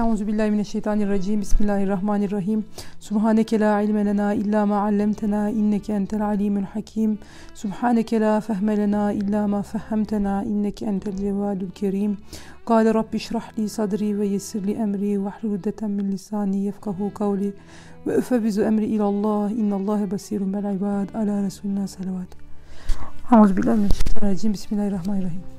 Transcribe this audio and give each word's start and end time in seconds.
Euzu 0.00 0.26
billahi 0.26 0.50
mineşşeytanirracim. 0.50 1.40
Bismillahirrahmanirrahim. 1.40 2.64
Subhaneke 3.00 3.60
la 3.60 3.80
ilme 3.80 4.06
lena 4.06 4.34
illa 4.34 4.66
ma 4.66 4.80
allamtena 4.80 5.50
inneke 5.50 5.92
entel 5.92 6.24
alimul 6.24 6.62
hakim. 6.62 7.18
Subhaneke 7.54 8.20
la 8.20 8.40
fehme 8.40 8.76
lena 8.76 9.12
illa 9.12 9.48
ma 9.48 9.62
fehemtena 9.62 10.44
inneke 10.44 10.86
entel 10.86 11.16
cevadul 11.16 11.70
kerim. 11.70 12.18
Kale 12.66 12.94
rabbi 12.94 13.18
şrah 13.18 13.58
li 13.58 13.68
sadri 13.68 14.18
ve 14.18 14.26
yessir 14.26 14.66
li 14.66 14.72
emri 14.72 15.24
ve 15.24 15.28
hludeten 15.28 15.90
min 15.90 16.12
lisani 16.12 16.64
yefkahu 16.64 17.14
kavli. 17.14 17.52
Ve 18.06 18.12
öfevizu 18.12 18.62
emri 18.62 18.86
ilallah 18.86 19.50
innallâhe 19.50 20.10
basirun 20.10 20.52
bel 20.52 20.74
ibad. 20.74 21.14
Ala 21.14 21.42
resulina 21.42 21.88
salavat. 21.88 22.28
Euzu 23.32 23.56
billahi 23.56 23.76
mineşşeytanirracim. 23.76 24.52
Bismillahirrahmanirrahim. 24.52 25.53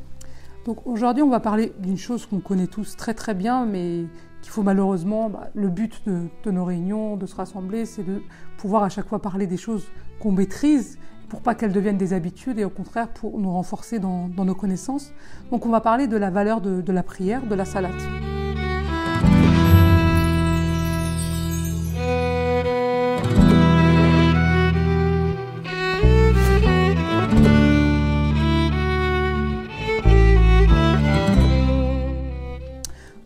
Donc 0.66 0.88
aujourd'hui, 0.88 1.22
on 1.22 1.30
va 1.30 1.40
parler 1.40 1.74
d'une 1.80 1.98
chose 1.98 2.26
qu'on 2.26 2.40
connaît 2.40 2.68
tous 2.68 2.98
très 2.98 3.14
très 3.14 3.36
bien, 3.36 3.66
mais 3.66 4.06
qu'il 4.42 4.52
faut 4.52 4.64
malheureusement, 4.64 5.30
bah, 5.30 5.50
le 5.54 5.70
but 5.70 6.02
de, 6.08 6.52
nos 6.52 6.66
réunions, 6.66 7.18
de 7.18 7.28
se 7.28 7.36
rassembler, 7.36 7.86
c'est 7.86 8.04
de 8.04 8.22
pouvoir 8.58 8.84
à 8.84 8.90
chaque 8.90 9.08
fois 9.08 9.22
parler 9.22 9.46
des 9.46 9.58
choses 9.58 9.86
qu'on 10.20 10.32
maîtrise 10.32 10.98
pour 11.30 11.42
pas 11.42 11.54
qu'elles 11.56 11.72
deviennent 11.72 11.98
des 11.98 12.14
habitudes 12.14 12.60
et 12.60 12.66
au 12.66 12.70
contraire 12.70 13.10
pour 13.10 13.40
nous 13.40 13.52
renforcer 13.52 14.00
dans, 14.00 14.28
dans, 14.28 14.46
nos 14.46 14.56
connaissances. 14.56 15.12
Donc 15.52 15.66
on 15.68 15.70
va 15.70 15.82
parler 15.82 16.08
de 16.08 16.18
la 16.18 16.32
valeur 16.32 16.62
de, 16.62 16.82
de 16.82 16.92
la 16.92 17.04
prière, 17.04 17.46
de 17.46 17.56
la 17.56 17.66
salate. 17.66 18.35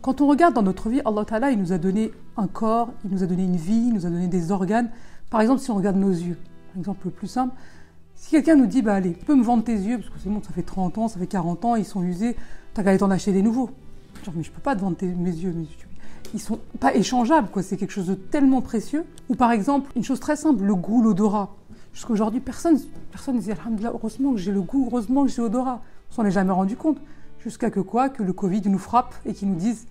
Quand 0.02 0.22
on 0.22 0.28
regarde 0.28 0.54
dans 0.54 0.62
notre 0.62 0.88
vie, 0.88 1.02
Allah 1.04 1.50
il 1.50 1.58
nous 1.58 1.72
a 1.72 1.78
donné 1.78 2.10
un 2.38 2.46
corps, 2.46 2.90
il 3.04 3.10
nous 3.10 3.22
a 3.22 3.26
donné 3.26 3.44
une 3.44 3.56
vie, 3.56 3.88
il 3.88 3.92
nous 3.92 4.06
a 4.06 4.08
donné 4.08 4.28
des 4.28 4.50
organes. 4.50 4.88
Par 5.28 5.42
exemple, 5.42 5.60
si 5.60 5.70
on 5.70 5.74
regarde 5.74 5.96
nos 5.96 6.10
yeux, 6.10 6.38
par 6.72 6.78
exemple 6.78 7.00
le 7.04 7.10
plus 7.10 7.26
simple, 7.26 7.54
si 8.14 8.30
quelqu'un 8.30 8.56
nous 8.56 8.66
dit, 8.66 8.80
bah 8.80 8.94
allez, 8.94 9.12
tu 9.12 9.24
peux 9.26 9.34
me 9.34 9.42
vendre 9.42 9.62
tes 9.62 9.74
yeux, 9.74 9.98
parce 9.98 10.08
que 10.08 10.18
c'est 10.22 10.30
bon, 10.30 10.42
ça 10.42 10.52
fait 10.52 10.62
30 10.62 10.96
ans, 10.96 11.08
ça 11.08 11.18
fait 11.18 11.26
40 11.26 11.64
ans, 11.66 11.76
ils 11.76 11.84
sont 11.84 12.02
usés, 12.02 12.34
t'as 12.72 12.82
qu'à 12.82 12.90
aller 12.90 12.98
t'en 12.98 13.10
acheter 13.10 13.32
des 13.32 13.42
nouveaux. 13.42 13.70
Genre, 14.24 14.34
mais 14.34 14.42
je 14.42 14.50
peux 14.50 14.60
pas 14.62 14.74
te 14.74 14.80
vendre 14.80 14.96
mes 15.02 15.30
yeux, 15.30 15.52
mais 15.54 15.66
ils 16.32 16.40
sont 16.40 16.58
pas 16.78 16.94
échangeables, 16.94 17.48
quoi. 17.50 17.62
C'est 17.62 17.76
quelque 17.76 17.92
chose 17.92 18.06
de 18.06 18.14
tellement 18.14 18.62
précieux. 18.62 19.04
Ou 19.28 19.34
par 19.34 19.52
exemple, 19.52 19.90
une 19.96 20.04
chose 20.04 20.20
très 20.20 20.36
simple, 20.36 20.64
le 20.64 20.74
goût, 20.74 21.02
l'odorat. 21.02 21.50
Jusqu'à 21.92 22.12
aujourd'hui, 22.12 22.40
personne, 22.40 22.78
personne 23.10 23.36
ne 23.36 23.40
dit, 23.40 23.52
Alhamdulillah, 23.52 23.92
heureusement 23.92 24.32
que 24.32 24.38
j'ai 24.38 24.52
le 24.52 24.62
goût, 24.62 24.86
heureusement 24.90 25.24
que 25.24 25.30
j'ai 25.30 25.42
l'odorat. 25.42 25.82
On 26.10 26.14
s'en 26.14 26.24
est 26.24 26.30
jamais 26.30 26.52
rendu 26.52 26.76
compte. 26.76 26.98
Jusqu'à 27.42 27.70
que 27.70 27.80
quoi 27.80 28.08
Que 28.08 28.22
le 28.22 28.32
Covid 28.32 28.62
nous 28.66 28.78
frappe 28.78 29.14
et 29.24 29.32
qu'il 29.32 29.48
nous 29.48 29.56
dise, 29.56 29.86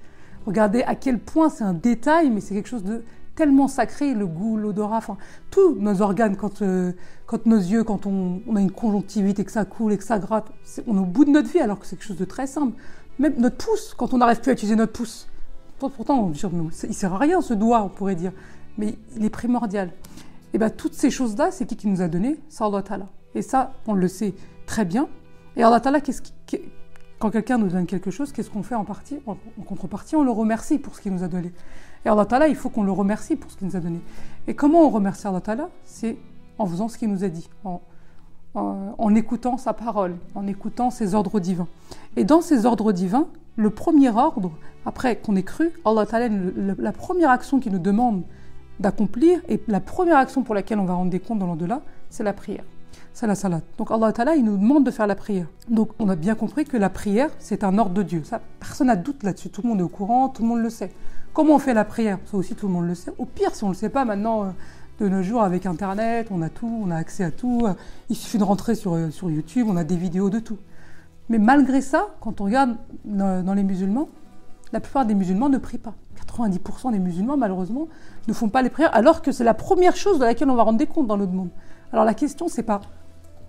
regardez 0.45 0.83
à 0.83 0.95
quel 0.95 1.19
point 1.19 1.49
c'est 1.49 1.63
un 1.63 1.73
détail, 1.73 2.29
mais 2.29 2.41
c'est 2.41 2.53
quelque 2.53 2.69
chose 2.69 2.83
de 2.83 3.03
tellement 3.35 3.69
sacré, 3.69 4.13
le 4.13 4.27
goût, 4.27 4.57
l'odorat, 4.57 4.97
enfin, 4.97 5.17
tous 5.49 5.73
nos 5.75 6.01
organes, 6.01 6.35
quand, 6.35 6.61
euh, 6.61 6.91
quand 7.25 7.45
nos 7.45 7.57
yeux, 7.57 7.85
quand 7.85 8.05
on, 8.05 8.41
a 8.53 8.59
une 8.59 8.69
conjonctivite 8.71 9.39
et 9.39 9.45
que 9.45 9.51
ça 9.51 9.63
coule 9.63 9.93
et 9.93 9.97
que 9.97 10.03
ça 10.03 10.19
gratte, 10.19 10.47
on 10.87 10.97
est 10.97 10.99
au 10.99 11.05
bout 11.05 11.23
de 11.23 11.29
notre 11.29 11.49
vie 11.49 11.61
alors 11.61 11.79
que 11.79 11.85
c'est 11.85 11.95
quelque 11.95 12.07
chose 12.07 12.17
de 12.17 12.25
très 12.25 12.47
simple. 12.47 12.73
Même 13.17 13.35
notre 13.37 13.55
pouce, 13.55 13.93
quand 13.97 14.13
on 14.13 14.17
n'arrive 14.17 14.41
plus 14.41 14.49
à 14.49 14.53
utiliser 14.53 14.75
notre 14.75 14.91
pouce, 14.91 15.29
pourtant, 15.79 16.25
on 16.25 16.29
dit, 16.31 16.41
il 16.83 16.93
sert 16.93 17.13
à 17.13 17.17
rien 17.17 17.39
ce 17.39 17.53
doigt, 17.53 17.81
on 17.81 17.87
pourrait 17.87 18.15
dire, 18.15 18.33
mais 18.77 18.95
il 19.15 19.23
est 19.23 19.29
primordial. 19.29 19.91
Et 20.53 20.57
bien, 20.57 20.69
toutes 20.69 20.93
ces 20.93 21.09
choses-là, 21.09 21.51
c'est 21.51 21.65
qui 21.65 21.77
qui 21.77 21.87
nous 21.87 22.01
a 22.01 22.09
donné? 22.09 22.39
C'est 22.49 22.63
Allah. 22.63 23.07
Et 23.35 23.41
ça, 23.41 23.73
on 23.87 23.93
le 23.93 24.07
sait 24.09 24.33
très 24.65 24.83
bien. 24.83 25.07
Et 25.55 25.63
Allah 25.63 25.79
qu'est-ce 26.01 26.21
qui, 26.21 26.33
quand 27.19 27.29
quelqu'un 27.31 27.57
nous 27.57 27.67
donne 27.67 27.85
quelque 27.85 28.11
chose, 28.11 28.31
qu'est-ce 28.31 28.49
qu'on 28.49 28.63
fait 28.63 28.75
en 28.75 28.85
partie 28.85 29.19
En 29.27 29.35
contrepartie, 29.65 30.15
on 30.15 30.23
le 30.23 30.31
remercie 30.31 30.79
pour 30.79 30.95
ce 30.95 31.01
qu'il 31.01 31.13
nous 31.13 31.23
a 31.23 31.27
donné. 31.27 31.51
Et 32.05 32.09
Allah 32.09 32.25
Ta'ala, 32.25 32.47
il 32.47 32.55
faut 32.55 32.69
qu'on 32.69 32.83
le 32.83 32.93
remercie 32.93 33.35
pour 33.35 33.51
ce 33.51 33.57
qu'il 33.57 33.67
nous 33.67 33.75
a 33.75 33.81
donné. 33.81 33.99
Et 34.47 34.55
comment 34.55 34.81
on 34.85 34.89
remercie 34.89 35.27
Allah 35.27 35.41
Ta'ala? 35.41 35.69
C'est 35.83 36.17
en 36.57 36.65
faisant 36.65 36.87
ce 36.87 36.97
qu'il 36.97 37.09
nous 37.09 37.25
a 37.25 37.27
dit, 37.27 37.49
en, 37.65 37.81
en, 38.55 38.95
en, 38.97 39.15
écoutant 39.15 39.57
sa 39.57 39.73
parole, 39.73 40.15
en 40.33 40.47
écoutant 40.47 40.91
ses 40.91 41.13
ordres 41.13 41.41
divins. 41.41 41.67
Et 42.15 42.23
dans 42.23 42.41
ces 42.41 42.65
ordres 42.65 42.93
divins, 42.93 43.27
le 43.57 43.69
premier 43.69 44.09
ordre, 44.09 44.51
après 44.85 45.17
qu'on 45.17 45.35
ait 45.35 45.43
cru, 45.43 45.71
Allah 45.83 46.05
Ta'ala, 46.05 46.29
la 46.29 46.91
première 46.93 47.31
action 47.31 47.59
qu'il 47.59 47.73
nous 47.73 47.79
demande 47.79 48.23
d'accomplir, 48.79 49.41
et 49.49 49.61
la 49.67 49.81
première 49.81 50.17
action 50.17 50.43
pour 50.43 50.55
laquelle 50.55 50.79
on 50.79 50.85
va 50.85 50.93
rendre 50.93 51.11
des 51.11 51.19
comptes 51.19 51.39
dans 51.39 51.47
l'au-delà, 51.47 51.81
c'est 52.09 52.23
la 52.23 52.31
prière 52.31 52.63
c'est 53.13 53.27
la 53.27 53.35
salat. 53.35 53.61
Donc 53.77 53.91
Allah 53.91 54.11
Ta'ala, 54.11 54.35
il 54.35 54.45
nous 54.45 54.57
demande 54.57 54.85
de 54.85 54.91
faire 54.91 55.07
la 55.07 55.15
prière. 55.15 55.47
Donc 55.69 55.91
on 55.99 56.09
a 56.09 56.15
bien 56.15 56.35
compris 56.35 56.65
que 56.65 56.77
la 56.77 56.89
prière, 56.89 57.29
c'est 57.39 57.63
un 57.63 57.77
ordre 57.77 57.93
de 57.93 58.03
Dieu. 58.03 58.23
Personne 58.59 58.87
n'a 58.87 58.95
doute 58.95 59.23
là-dessus. 59.23 59.49
Tout 59.49 59.61
le 59.63 59.69
monde 59.69 59.79
est 59.79 59.83
au 59.83 59.89
courant, 59.89 60.29
tout 60.29 60.41
le 60.41 60.47
monde 60.47 60.61
le 60.61 60.69
sait. 60.69 60.91
Comment 61.33 61.55
on 61.55 61.59
fait 61.59 61.73
la 61.73 61.85
prière? 61.85 62.17
Ça 62.25 62.37
aussi, 62.37 62.55
tout 62.55 62.67
le 62.67 62.73
monde 62.73 62.87
le 62.87 62.95
sait. 62.95 63.11
Au 63.17 63.25
pire, 63.25 63.53
si 63.53 63.63
on 63.63 63.67
ne 63.67 63.73
le 63.73 63.77
sait 63.77 63.89
pas 63.89 64.05
maintenant, 64.05 64.45
euh, 64.45 64.49
de 64.99 65.07
nos 65.07 65.23
jours, 65.23 65.43
avec 65.43 65.65
Internet, 65.65 66.27
on 66.31 66.41
a 66.41 66.49
tout, 66.49 66.81
on 66.83 66.91
a 66.91 66.95
accès 66.95 67.23
à 67.23 67.31
tout. 67.31 67.65
Il 68.09 68.15
suffit 68.15 68.37
de 68.37 68.43
rentrer 68.43 68.75
sur, 68.75 68.95
euh, 68.95 69.09
sur 69.11 69.29
YouTube, 69.29 69.67
on 69.69 69.77
a 69.77 69.83
des 69.83 69.95
vidéos 69.95 70.29
de 70.29 70.39
tout. 70.39 70.57
Mais 71.29 71.37
malgré 71.37 71.81
ça, 71.81 72.07
quand 72.21 72.41
on 72.41 72.45
regarde 72.45 72.75
dans 73.05 73.53
les 73.53 73.63
musulmans, 73.63 74.09
la 74.73 74.79
plupart 74.79 75.05
des 75.05 75.15
musulmans 75.15 75.49
ne 75.49 75.57
prient 75.57 75.77
pas. 75.77 75.93
90% 76.27 76.91
des 76.91 76.99
musulmans, 76.99 77.37
malheureusement, 77.37 77.87
ne 78.27 78.33
font 78.33 78.49
pas 78.49 78.61
les 78.61 78.69
prières, 78.69 78.93
alors 78.95 79.21
que 79.21 79.31
c'est 79.31 79.43
la 79.43 79.53
première 79.53 79.95
chose 79.95 80.19
de 80.19 80.25
laquelle 80.25 80.49
on 80.49 80.55
va 80.55 80.63
rendre 80.63 80.77
des 80.77 80.87
comptes 80.87 81.07
dans 81.07 81.17
notre 81.17 81.31
monde. 81.31 81.49
Alors 81.91 82.05
la 82.05 82.13
question, 82.13 82.47
c'est 82.47 82.63
pas 82.63 82.81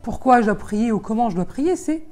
pourquoi 0.02 0.40
je 0.40 0.46
dois 0.46 0.54
prier 0.54 0.92
ou 0.92 0.98
comment 0.98 1.30
je 1.30 1.36
dois 1.36 1.44
prier, 1.44 1.76
c'est 1.76 2.02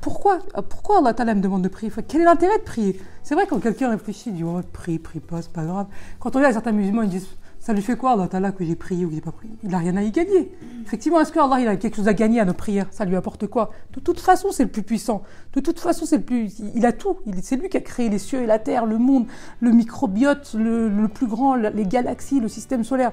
pourquoi, 0.00 0.38
pourquoi 0.68 1.06
Allah 1.06 1.34
me 1.34 1.42
demande 1.42 1.62
de 1.62 1.68
prier? 1.68 1.92
Quel 2.08 2.22
est 2.22 2.24
l'intérêt 2.24 2.58
de 2.58 2.64
prier? 2.64 3.00
C'est 3.22 3.34
vrai, 3.34 3.46
quand 3.46 3.60
quelqu'un 3.60 3.90
réfléchit, 3.90 4.30
il 4.30 4.36
dit 4.36 4.44
oh, 4.44 4.60
prie, 4.72 4.98
prie 4.98 5.20
pas, 5.20 5.42
c'est 5.42 5.52
pas 5.52 5.64
grave. 5.64 5.86
Quand 6.18 6.34
on 6.34 6.38
regarde 6.38 6.54
certains 6.54 6.72
musulmans, 6.72 7.02
ils 7.02 7.10
disent 7.10 7.28
ça 7.60 7.74
lui 7.74 7.82
fait 7.82 7.96
quoi 7.96 8.12
Allah 8.32 8.52
que 8.52 8.64
j'ai 8.64 8.74
prié 8.74 9.04
ou 9.04 9.10
que 9.10 9.14
j'ai 9.14 9.20
pas 9.20 9.32
prié? 9.32 9.52
Il 9.62 9.70
n'a 9.70 9.78
rien 9.78 9.94
à 9.98 10.02
y 10.02 10.10
gagner. 10.10 10.50
Effectivement, 10.86 11.20
est-ce 11.20 11.30
que 11.30 11.38
Allah 11.38 11.60
il 11.60 11.68
a 11.68 11.76
quelque 11.76 11.96
chose 11.96 12.08
à 12.08 12.14
gagner 12.14 12.40
à 12.40 12.46
nos 12.46 12.54
prières? 12.54 12.86
Ça 12.90 13.04
lui 13.04 13.14
apporte 13.14 13.46
quoi? 13.46 13.70
De 13.92 14.00
toute 14.00 14.18
façon, 14.18 14.50
c'est 14.50 14.64
le 14.64 14.70
plus 14.70 14.82
puissant. 14.82 15.22
De 15.52 15.60
toute 15.60 15.78
façon, 15.78 16.06
c'est 16.06 16.16
le 16.16 16.22
plus. 16.22 16.58
Il 16.74 16.86
a 16.86 16.92
tout. 16.92 17.18
C'est 17.42 17.56
lui 17.56 17.68
qui 17.68 17.76
a 17.76 17.82
créé 17.82 18.08
les 18.08 18.18
cieux 18.18 18.40
et 18.40 18.46
la 18.46 18.58
terre, 18.58 18.86
le 18.86 18.96
monde, 18.96 19.26
le 19.60 19.72
microbiote, 19.72 20.54
le 20.54 21.06
plus 21.08 21.26
grand, 21.26 21.54
les 21.54 21.84
galaxies, 21.84 22.40
le 22.40 22.48
système 22.48 22.82
solaire. 22.82 23.12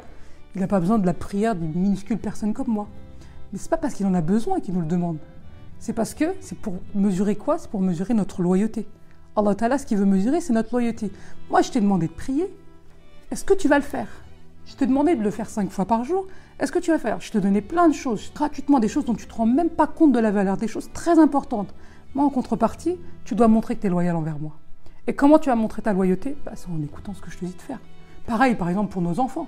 Il 0.58 0.62
n'a 0.62 0.68
pas 0.68 0.80
besoin 0.80 0.98
de 0.98 1.06
la 1.06 1.14
prière 1.14 1.54
d'une 1.54 1.72
minuscule 1.80 2.18
personne 2.18 2.52
comme 2.52 2.70
moi. 2.70 2.88
Mais 3.54 3.60
c'est 3.60 3.70
pas 3.70 3.78
parce 3.78 3.94
qu'il 3.94 4.08
en 4.08 4.16
a 4.16 4.22
besoin 4.22 4.60
qu'il 4.60 4.74
nous 4.74 4.82
le 4.82 4.88
demande. 4.88 5.20
C'est 5.78 5.94
parce 5.94 6.16
que 6.16 6.26
c'est 6.42 6.58
pour 6.58 6.80
mesurer 6.96 7.36
quoi? 7.36 7.60
C'est 7.60 7.70
pour 7.70 7.80
mesurer 7.80 8.16
notre 8.16 8.42
loyauté. 8.42 8.88
Allah 9.36 9.54
Ta'ala, 9.54 9.78
ce 9.78 9.86
qu'il 9.86 10.00
veut 10.00 10.06
mesurer, 10.06 10.42
c'est 10.42 10.54
notre 10.54 10.72
loyauté. 10.72 11.12
Moi, 11.52 11.62
je 11.62 11.70
t'ai 11.70 11.80
demandé 11.80 12.08
de 12.08 12.12
prier. 12.12 12.52
Est-ce 13.30 13.46
que 13.46 13.54
tu 13.54 13.68
vas 13.68 13.78
le 13.78 13.84
faire? 13.84 14.08
Je 14.66 14.74
t'ai 14.74 14.88
demandé 14.88 15.16
de 15.16 15.22
le 15.22 15.30
faire 15.30 15.48
cinq 15.48 15.70
fois 15.70 15.86
par 15.86 16.04
jour. 16.04 16.26
Est-ce 16.60 16.72
que 16.72 16.80
tu 16.80 16.90
vas 16.90 16.98
le 16.98 17.04
faire? 17.04 17.22
Je 17.22 17.32
te 17.32 17.38
donnais 17.38 17.62
plein 17.62 17.88
de 17.88 17.94
choses, 17.94 18.32
gratuitement, 18.34 18.80
des 18.80 18.88
choses 18.88 19.06
dont 19.06 19.14
tu 19.14 19.26
ne 19.28 19.30
te 19.30 19.36
rends 19.36 19.46
même 19.46 19.70
pas 19.70 19.86
compte 19.86 20.12
de 20.12 20.20
la 20.20 20.32
valeur, 20.32 20.58
des 20.58 20.68
choses 20.68 20.90
très 20.92 21.20
importantes. 21.20 21.72
Moi, 22.16 22.26
en 22.26 22.32
contrepartie, 22.32 22.98
tu 23.26 23.36
dois 23.36 23.48
montrer 23.48 23.76
que 23.76 23.82
tu 23.82 23.88
es 23.88 23.92
loyal 23.92 24.16
envers 24.16 24.40
moi. 24.40 24.54
Et 25.06 25.14
comment 25.14 25.38
tu 25.38 25.50
vas 25.50 25.56
montrer 25.56 25.84
ta 25.84 25.94
loyauté? 25.94 26.36
Bah, 26.46 26.54
C'est 26.56 26.70
en 26.72 26.82
écoutant 26.82 27.14
ce 27.14 27.22
que 27.22 27.30
je 27.30 27.38
te 27.38 27.46
dis 27.46 27.54
de 27.54 27.62
faire. 27.62 27.80
Pareil, 28.26 28.56
par 28.56 28.70
exemple, 28.70 28.92
pour 28.92 29.04
nos 29.04 29.20
enfants 29.20 29.48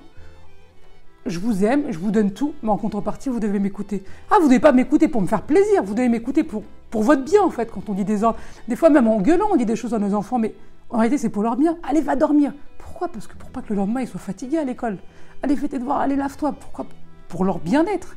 je 1.26 1.38
vous 1.38 1.64
aime, 1.64 1.90
je 1.90 1.98
vous 1.98 2.10
donne 2.10 2.32
tout, 2.32 2.54
mais 2.62 2.70
en 2.70 2.76
contrepartie, 2.76 3.28
vous 3.28 3.40
devez 3.40 3.58
m'écouter. 3.58 4.02
Ah, 4.30 4.36
vous 4.38 4.44
ne 4.44 4.48
devez 4.48 4.60
pas 4.60 4.72
m'écouter 4.72 5.08
pour 5.08 5.20
me 5.20 5.26
faire 5.26 5.42
plaisir, 5.42 5.82
vous 5.82 5.94
devez 5.94 6.08
m'écouter 6.08 6.44
pour, 6.44 6.62
votre 6.92 7.24
bien, 7.24 7.42
en 7.42 7.50
fait, 7.50 7.70
quand 7.70 7.88
on 7.88 7.94
dit 7.94 8.04
des 8.04 8.24
ordres. 8.24 8.38
Des 8.68 8.76
fois, 8.76 8.90
même 8.90 9.06
en 9.06 9.20
gueulant, 9.20 9.48
on 9.52 9.56
dit 9.56 9.66
des 9.66 9.76
choses 9.76 9.94
à 9.94 9.98
nos 9.98 10.14
enfants, 10.14 10.38
mais 10.38 10.54
en 10.88 10.98
réalité, 10.98 11.18
c'est 11.18 11.28
pour 11.28 11.42
leur 11.42 11.56
bien. 11.56 11.76
Allez, 11.82 12.00
va 12.00 12.16
dormir. 12.16 12.52
Pourquoi? 12.78 13.08
Parce 13.08 13.26
que 13.26 13.36
pour 13.36 13.50
pas 13.50 13.60
que 13.60 13.68
le 13.70 13.76
lendemain, 13.76 14.00
ils 14.00 14.08
soient 14.08 14.20
fatigués 14.20 14.58
à 14.58 14.64
l'école. 14.64 14.98
Allez, 15.42 15.56
fais 15.56 15.68
tes 15.68 15.78
devoirs, 15.78 16.00
allez, 16.00 16.16
lave-toi. 16.16 16.52
Pourquoi? 16.52 16.86
Pour 17.28 17.44
leur 17.44 17.58
bien-être. 17.58 18.16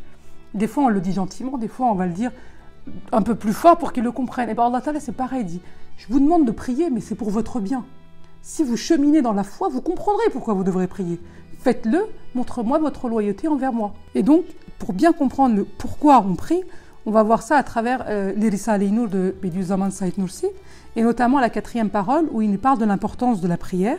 Des 0.54 0.68
fois, 0.68 0.86
on 0.86 0.90
le 0.90 1.02
dit 1.02 1.14
gentiment, 1.14 1.58
des 1.58 1.68
fois, 1.68 1.88
on 1.88 1.96
va 1.96 2.06
le 2.06 2.14
dire 2.14 2.32
un 3.12 3.22
peu 3.22 3.36
plus 3.36 3.54
fort 3.54 3.78
pour 3.78 3.94
qu'ils 3.94 4.04
le 4.04 4.12
comprennent. 4.12 4.50
Et 4.50 4.54
bien, 4.54 4.66
Allah 4.66 4.82
Ta'ala, 4.82 5.00
c'est 5.00 5.12
pareil, 5.12 5.42
il 5.42 5.46
dit, 5.46 5.62
je 5.98 6.08
vous 6.08 6.20
demande 6.20 6.46
de 6.46 6.52
prier, 6.52 6.90
mais 6.90 7.02
c'est 7.02 7.16
pour 7.16 7.30
votre 7.30 7.60
bien. 7.60 7.86
Si 8.42 8.64
vous 8.64 8.76
cheminez 8.76 9.22
dans 9.22 9.34
la 9.34 9.44
foi, 9.44 9.70
vous 9.70 9.82
comprendrez 9.82 10.30
pourquoi 10.32 10.54
vous 10.54 10.64
devrez 10.64 10.88
prier. 10.88 11.20
Faites-le, 11.64 12.08
montre-moi 12.36 12.78
votre 12.78 13.08
loyauté 13.08 13.48
envers 13.48 13.72
moi. 13.72 13.94
Et 14.16 14.22
donc, 14.22 14.44
pour 14.80 14.92
bien 14.92 15.14
comprendre 15.14 15.56
le 15.56 15.64
pourquoi 15.64 16.22
on 16.28 16.36
prie, 16.36 16.62
on 17.06 17.12
va 17.12 17.24
voir 17.24 17.42
ça 17.42 17.56
à 17.56 17.64
travers 17.64 18.04
euh, 18.10 18.34
Aleynour 18.68 19.08
de 19.08 19.34
Bediüzzaman 19.42 19.90
Saïd 19.90 20.18
Nursi, 20.18 20.48
et 20.98 21.04
notamment 21.04 21.40
la 21.40 21.50
quatrième 21.50 21.90
parole 21.90 22.28
où 22.34 22.42
il 22.42 22.52
nous 22.52 22.58
parle 22.58 22.80
de 22.80 22.84
l'importance 22.84 23.40
de 23.40 23.48
la 23.48 23.56
prière. 23.56 23.98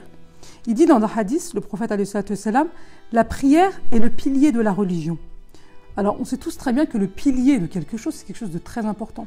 Il 0.66 0.74
dit 0.74 0.84
dans 0.84 0.98
le 0.98 1.06
hadith, 1.16 1.54
le 1.54 1.62
prophète 1.62 2.04
salam, 2.34 2.66
la 3.12 3.24
prière 3.24 3.72
est 3.92 3.98
le 3.98 4.10
pilier 4.10 4.52
de 4.52 4.60
la 4.60 4.72
religion. 4.72 5.16
Alors, 5.96 6.18
on 6.20 6.26
sait 6.26 6.36
tous 6.36 6.58
très 6.58 6.74
bien 6.74 6.84
que 6.84 6.98
le 6.98 7.06
pilier 7.06 7.58
de 7.58 7.66
quelque 7.66 7.96
chose, 7.96 8.12
c'est 8.14 8.26
quelque 8.26 8.36
chose 8.36 8.50
de 8.50 8.58
très 8.58 8.84
important. 8.84 9.26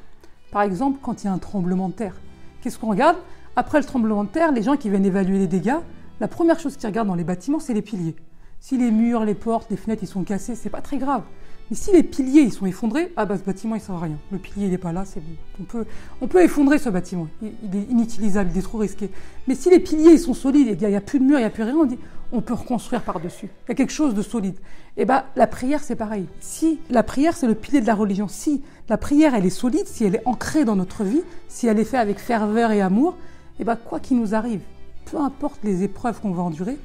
Par 0.52 0.62
exemple, 0.62 1.00
quand 1.02 1.24
il 1.24 1.26
y 1.26 1.30
a 1.30 1.34
un 1.34 1.40
tremblement 1.40 1.90
de 1.90 1.94
terre, 1.94 2.14
qu'est-ce 2.62 2.78
qu'on 2.78 2.90
regarde? 2.90 3.18
Après 3.56 3.80
le 3.80 3.86
tremblement 3.86 4.26
de 4.26 4.30
terre, 4.30 4.52
les 4.52 4.62
gens 4.62 4.78
qui 4.78 4.92
viennent 4.92 5.06
évaluer 5.08 5.40
les 5.40 5.48
dégâts, 5.48 5.80
la 6.20 6.28
première 6.28 6.60
chose 6.60 6.78
qu'ils 6.78 6.88
regardent 6.88 7.10
dans 7.10 7.16
les 7.16 7.24
bâtiments, 7.24 7.60
c'est 7.60 7.74
les 7.74 7.82
piliers. 7.82 8.16
Si 8.60 8.78
les 8.78 8.92
murs, 8.92 9.24
les 9.24 9.36
portes, 9.36 9.70
les 9.70 9.78
fenêtres, 9.78 10.04
ils 10.04 10.08
sont 10.08 10.24
cassés, 10.24 10.56
c'est 10.56 10.70
pas 10.70 10.82
très 10.82 10.98
grave. 10.98 11.24
Mais 11.70 11.76
si 11.76 11.92
les 11.92 12.04
piliers 12.04 12.42
ils 12.42 12.54
sont 12.54 12.66
effondrés, 12.66 13.12
ah 13.18 13.26
bah 13.26 13.38
ce 13.38 13.44
bâtiment 13.44 13.76
il 13.76 13.82
sert 13.82 13.96
à 13.96 14.00
rien. 14.00 14.18
Le 14.32 14.38
pilier 14.38 14.68
il 14.68 14.72
n'est 14.72 14.78
pas 14.78 14.94
là, 14.94 15.04
c'est 15.06 15.20
bon. 15.20 15.36
On 15.60 15.64
peut, 15.64 15.86
on 16.22 16.28
peut 16.28 16.42
effondrer 16.42 16.80
ce 16.80 16.90
bâtiment. 16.90 17.28
Il, 17.42 17.50
est 17.50 17.92
inutilisable, 17.92 18.52
il 18.54 18.58
est 18.58 18.62
trop 18.62 18.78
risqué. 18.78 19.10
Mais 19.48 19.56
si 19.56 19.70
les 19.70 19.80
piliers 19.80 20.12
ils 20.12 20.20
sont 20.20 20.34
solides, 20.34 20.78
il 20.82 20.88
n'y 20.88 20.96
a, 20.96 21.02
plus 21.02 21.20
de 21.20 21.26
mur, 21.26 21.38
il 21.38 21.42
n'y 21.42 21.48
a 21.48 21.50
plus 21.50 21.64
rien, 21.64 21.76
on 21.76 21.86
dit 21.86 22.00
on 22.32 22.42
peut 22.42 22.54
reconstruire 22.54 23.04
par-dessus. 23.04 23.48
Il 23.66 23.70
y 23.70 23.72
a 23.72 23.76
quelque 23.76 23.94
chose 23.94 24.14
de 24.14 24.22
solide. 24.22 24.56
Et 24.96 25.02
eh 25.02 25.06
bah 25.06 25.26
la 25.36 25.48
prière 25.48 25.84
c'est 25.84 25.96
pareil. 25.96 26.26
Si 26.40 26.80
la 26.90 27.04
prière 27.04 27.36
c'est 27.36 27.48
le 27.48 27.56
pilier 27.56 27.82
de 27.82 27.88
la 27.88 27.96
religion, 27.96 28.30
si 28.30 28.64
la 28.88 28.98
prière 28.98 29.36
elle 29.36 29.46
est 29.46 29.50
solide, 29.50 29.88
si 29.88 30.06
elle 30.06 30.16
est 30.16 30.24
ancrée 30.26 30.64
dans 30.64 30.76
notre 30.78 31.04
vie, 31.04 31.22
si 31.50 31.68
elle 31.68 31.80
est 31.80 31.86
faite 31.86 32.00
avec 32.00 32.20
ferveur 32.20 32.72
et 32.72 32.82
amour, 32.82 33.16
et 33.60 33.62
eh 33.62 33.64
bah 33.66 33.76
quoi 33.76 34.00
qu'il 34.00 34.20
nous 34.20 34.36
arrive, 34.36 34.62
peu 35.10 35.18
importe 35.18 35.60
les 35.64 35.84
épreuves 35.84 36.20
qu'on 36.22 36.32
va 36.32 36.44
endurer, 36.44 36.78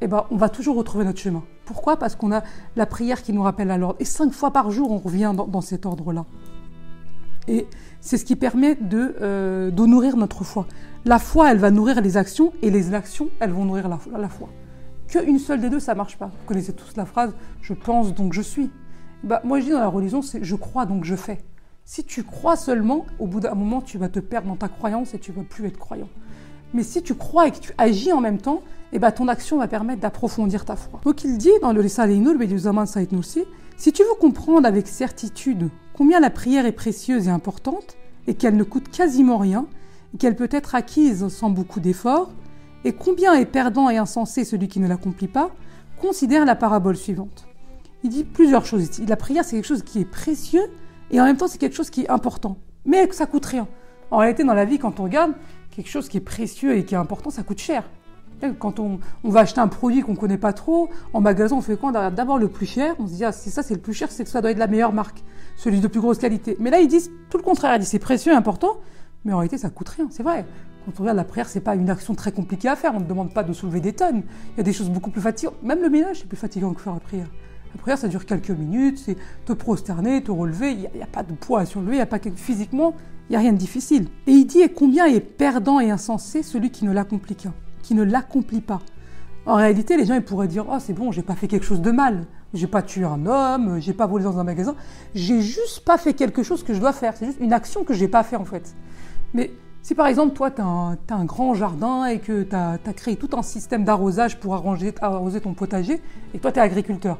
eh 0.00 0.06
ben, 0.06 0.24
on 0.30 0.36
va 0.36 0.48
toujours 0.48 0.76
retrouver 0.76 1.04
notre 1.04 1.18
chemin. 1.18 1.42
Pourquoi? 1.64 1.96
Parce 1.98 2.16
qu'on 2.16 2.32
a 2.32 2.42
la 2.76 2.86
prière 2.86 3.22
qui 3.22 3.32
nous 3.32 3.42
rappelle 3.42 3.70
à 3.70 3.78
l'ordre. 3.78 3.96
Et 4.00 4.04
cinq 4.04 4.32
fois 4.32 4.52
par 4.52 4.70
jour, 4.70 4.90
on 4.90 4.98
revient 4.98 5.32
dans, 5.34 5.60
cet 5.60 5.86
ordre-là. 5.86 6.24
Et 7.48 7.66
c'est 8.00 8.16
ce 8.16 8.24
qui 8.24 8.36
permet 8.36 8.74
de, 8.74 9.16
euh, 9.20 9.70
de, 9.70 9.86
nourrir 9.86 10.16
notre 10.16 10.44
foi. 10.44 10.66
La 11.04 11.18
foi, 11.18 11.50
elle 11.50 11.58
va 11.58 11.70
nourrir 11.70 12.00
les 12.00 12.16
actions, 12.16 12.52
et 12.62 12.70
les 12.70 12.94
actions, 12.94 13.28
elles 13.40 13.52
vont 13.52 13.64
nourrir 13.64 13.88
la, 13.88 13.98
la 14.18 14.28
foi. 14.28 14.48
Qu'une 15.08 15.38
seule 15.38 15.60
des 15.60 15.70
deux, 15.70 15.80
ça 15.80 15.94
marche 15.94 16.16
pas. 16.16 16.26
Vous 16.26 16.46
connaissez 16.46 16.72
tous 16.72 16.96
la 16.96 17.04
phrase 17.04 17.34
«je 17.62 17.74
pense, 17.74 18.14
donc 18.14 18.32
je 18.32 18.42
suis 18.42 18.70
bah, 19.24 19.40
Moi, 19.44 19.60
je 19.60 19.66
dis 19.66 19.70
dans 19.70 19.80
la 19.80 19.88
religion, 19.88 20.22
c'est 20.22 20.42
«je 20.44 20.56
crois, 20.56 20.86
donc 20.86 21.04
je 21.04 21.16
fais». 21.16 21.38
Si 21.84 22.04
tu 22.04 22.22
crois 22.22 22.56
seulement, 22.56 23.06
au 23.18 23.26
bout 23.26 23.40
d'un 23.40 23.54
moment, 23.54 23.80
tu 23.80 23.98
vas 23.98 24.08
te 24.08 24.20
perdre 24.20 24.48
dans 24.48 24.56
ta 24.56 24.68
croyance 24.68 25.14
et 25.14 25.18
tu 25.18 25.32
vas 25.32 25.42
plus 25.42 25.66
être 25.66 25.78
croyant. 25.78 26.08
Mais 26.74 26.82
si 26.82 27.02
tu 27.02 27.14
crois 27.14 27.48
et 27.48 27.50
que 27.50 27.58
tu 27.58 27.72
agis 27.78 28.12
en 28.12 28.20
même 28.20 28.38
temps, 28.38 28.62
eh 28.92 28.98
ben, 28.98 29.10
ton 29.10 29.28
action 29.28 29.58
va 29.58 29.68
permettre 29.68 30.00
d'approfondir 30.00 30.64
ta 30.64 30.76
foi. 30.76 31.00
Donc 31.04 31.24
il 31.24 31.38
dit 31.38 31.50
dans 31.62 31.72
le 31.72 31.80
Risaleinu, 31.80 32.36
le 32.36 32.58
Zaman 32.58 32.86
Saïd 32.86 33.12
Nursi, 33.12 33.44
si 33.76 33.92
tu 33.92 34.02
veux 34.02 34.14
comprendre 34.20 34.66
avec 34.66 34.88
certitude 34.88 35.70
combien 35.94 36.20
la 36.20 36.30
prière 36.30 36.66
est 36.66 36.72
précieuse 36.72 37.28
et 37.28 37.30
importante, 37.30 37.96
et 38.26 38.34
qu'elle 38.34 38.56
ne 38.56 38.64
coûte 38.64 38.88
quasiment 38.90 39.38
rien, 39.38 39.66
et 40.14 40.18
qu'elle 40.18 40.36
peut 40.36 40.48
être 40.50 40.74
acquise 40.74 41.28
sans 41.28 41.50
beaucoup 41.50 41.80
d'efforts, 41.80 42.30
et 42.84 42.92
combien 42.92 43.34
est 43.34 43.46
perdant 43.46 43.90
et 43.90 43.96
insensé 43.96 44.44
celui 44.44 44.68
qui 44.68 44.80
ne 44.80 44.88
l'accomplit 44.88 45.28
pas, 45.28 45.50
considère 46.00 46.44
la 46.44 46.54
parabole 46.54 46.96
suivante. 46.96 47.46
Il 48.02 48.10
dit 48.10 48.24
plusieurs 48.24 48.64
choses. 48.64 48.88
La 49.06 49.16
prière, 49.16 49.44
c'est 49.44 49.56
quelque 49.56 49.66
chose 49.66 49.82
qui 49.82 50.00
est 50.00 50.10
précieux, 50.10 50.62
et 51.10 51.20
en 51.20 51.24
même 51.24 51.36
temps, 51.36 51.48
c'est 51.48 51.58
quelque 51.58 51.76
chose 51.76 51.90
qui 51.90 52.02
est 52.02 52.10
important, 52.10 52.56
mais 52.84 53.10
ça 53.12 53.26
coûte 53.26 53.46
rien. 53.46 53.68
En 54.10 54.18
réalité, 54.18 54.44
dans 54.44 54.54
la 54.54 54.64
vie, 54.64 54.78
quand 54.78 55.00
on 55.00 55.04
regarde, 55.04 55.32
quelque 55.70 55.88
chose 55.88 56.08
qui 56.08 56.16
est 56.16 56.22
précieux 56.22 56.76
et 56.76 56.84
qui 56.84 56.94
est 56.94 56.98
important, 56.98 57.30
ça 57.30 57.42
coûte 57.42 57.58
cher. 57.58 57.84
Quand 58.58 58.80
on, 58.80 59.00
va 59.22 59.40
acheter 59.40 59.60
un 59.60 59.68
produit 59.68 60.00
qu'on 60.00 60.12
ne 60.12 60.16
connaît 60.16 60.38
pas 60.38 60.54
trop, 60.54 60.88
en 61.12 61.20
magasin, 61.20 61.56
on 61.56 61.60
fait 61.60 61.76
quoi? 61.76 61.92
D'abord 62.10 62.38
le 62.38 62.48
plus 62.48 62.64
cher, 62.64 62.94
on 62.98 63.06
se 63.06 63.12
dit, 63.12 63.24
ah, 63.24 63.32
si 63.32 63.50
ça 63.50 63.62
c'est 63.62 63.74
le 63.74 63.80
plus 63.80 63.92
cher, 63.92 64.10
c'est 64.10 64.24
que 64.24 64.30
ça 64.30 64.40
doit 64.40 64.50
être 64.50 64.58
la 64.58 64.66
meilleure 64.66 64.94
marque, 64.94 65.22
celui 65.56 65.80
de 65.80 65.88
plus 65.88 66.00
grosse 66.00 66.18
qualité. 66.18 66.56
Mais 66.58 66.70
là, 66.70 66.80
ils 66.80 66.88
disent 66.88 67.10
tout 67.28 67.36
le 67.36 67.42
contraire, 67.42 67.76
ils 67.76 67.80
disent 67.80 67.88
c'est 67.88 67.98
précieux 67.98 68.34
important, 68.34 68.78
mais 69.24 69.34
en 69.34 69.38
réalité, 69.38 69.58
ça 69.58 69.68
coûte 69.68 69.90
rien, 69.90 70.06
c'est 70.10 70.22
vrai. 70.22 70.46
Quand 70.86 70.92
on 70.98 71.02
regarde 71.02 71.18
la 71.18 71.24
prière, 71.24 71.48
c'est 71.48 71.60
pas 71.60 71.74
une 71.74 71.90
action 71.90 72.14
très 72.14 72.32
compliquée 72.32 72.68
à 72.68 72.76
faire, 72.76 72.94
on 72.94 73.00
ne 73.00 73.04
demande 73.04 73.34
pas 73.34 73.42
de 73.42 73.52
soulever 73.52 73.80
des 73.80 73.92
tonnes. 73.92 74.22
Il 74.54 74.56
y 74.56 74.60
a 74.60 74.62
des 74.62 74.72
choses 74.72 74.88
beaucoup 74.88 75.10
plus 75.10 75.20
fatigantes. 75.20 75.62
Même 75.62 75.82
le 75.82 75.90
ménage, 75.90 76.20
c'est 76.20 76.28
plus 76.28 76.38
fatigant 76.38 76.72
que 76.72 76.80
faire 76.80 76.94
la 76.94 77.00
prière. 77.00 77.28
La 77.74 77.80
prière, 77.80 77.98
ça 77.98 78.08
dure 78.08 78.26
quelques 78.26 78.50
minutes, 78.50 78.98
c'est 78.98 79.16
te 79.46 79.52
prosterner, 79.52 80.22
te 80.22 80.30
relever, 80.30 80.72
il 80.72 80.78
n'y 80.78 81.02
a, 81.02 81.06
pas 81.06 81.22
de 81.22 81.32
poids 81.32 81.60
à 81.60 81.66
surlever, 81.66 81.92
il 81.92 81.96
n'y 81.96 82.02
a 82.02 82.06
pas 82.06 82.18
physiquement, 82.34 82.94
il 83.28 83.32
n'y 83.32 83.36
a 83.36 83.40
rien 83.40 83.52
de 83.52 83.58
difficile. 83.58 84.08
Et 84.26 84.32
il 84.32 84.44
dit, 84.46 84.60
et 84.60 84.68
combien 84.68 85.06
est 85.06 85.20
perdant 85.20 85.80
et 85.80 85.90
insensé 85.90 86.42
celui 86.42 86.70
qui 86.70 86.84
ne 86.84 86.92
l'accomplit 86.92 87.36
qu'un 87.36 87.54
qui 87.82 87.94
ne 87.94 88.02
l'accomplit 88.02 88.60
pas? 88.60 88.80
En 89.46 89.54
réalité, 89.54 89.96
les 89.96 90.04
gens 90.04 90.14
ils 90.14 90.22
pourraient 90.22 90.48
dire 90.48 90.66
Oh, 90.68 90.76
c'est 90.78 90.92
bon, 90.92 91.12
j'ai 91.12 91.22
pas 91.22 91.34
fait 91.34 91.48
quelque 91.48 91.64
chose 91.64 91.80
de 91.80 91.90
mal. 91.90 92.26
J'ai 92.52 92.66
pas 92.66 92.82
tué 92.82 93.04
un 93.04 93.26
homme, 93.26 93.80
j'ai 93.80 93.92
pas 93.92 94.06
volé 94.06 94.24
dans 94.24 94.38
un 94.38 94.44
magasin. 94.44 94.74
J'ai 95.14 95.40
juste 95.40 95.84
pas 95.84 95.98
fait 95.98 96.14
quelque 96.14 96.42
chose 96.42 96.62
que 96.62 96.74
je 96.74 96.80
dois 96.80 96.92
faire. 96.92 97.16
C'est 97.16 97.26
juste 97.26 97.40
une 97.40 97.52
action 97.52 97.84
que 97.84 97.94
j'ai 97.94 98.08
pas 98.08 98.22
fait 98.22 98.36
en 98.36 98.44
fait. 98.44 98.74
Mais 99.32 99.52
si 99.82 99.94
par 99.94 100.08
exemple, 100.08 100.34
toi, 100.34 100.50
tu 100.50 100.60
as, 100.60 101.14
un 101.14 101.24
grand 101.24 101.54
jardin 101.54 102.06
et 102.06 102.18
que 102.18 102.42
tu 102.42 102.54
as, 102.54 102.78
créé 102.94 103.16
tout 103.16 103.30
un 103.36 103.42
système 103.42 103.84
d'arrosage 103.84 104.38
pour 104.38 104.54
arranger, 104.54 104.92
arroser 105.00 105.40
ton 105.40 105.54
potager, 105.54 106.02
et 106.34 106.38
toi, 106.38 106.52
tu 106.52 106.58
es 106.58 106.62
agriculteur, 106.62 107.18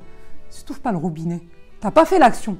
si 0.51 0.65
tu 0.65 0.73
pas 0.75 0.93
le 0.93 0.99
robinet, 0.99 1.41
tu 1.81 1.91
pas 1.91 2.05
fait 2.05 2.19
l'action, 2.19 2.59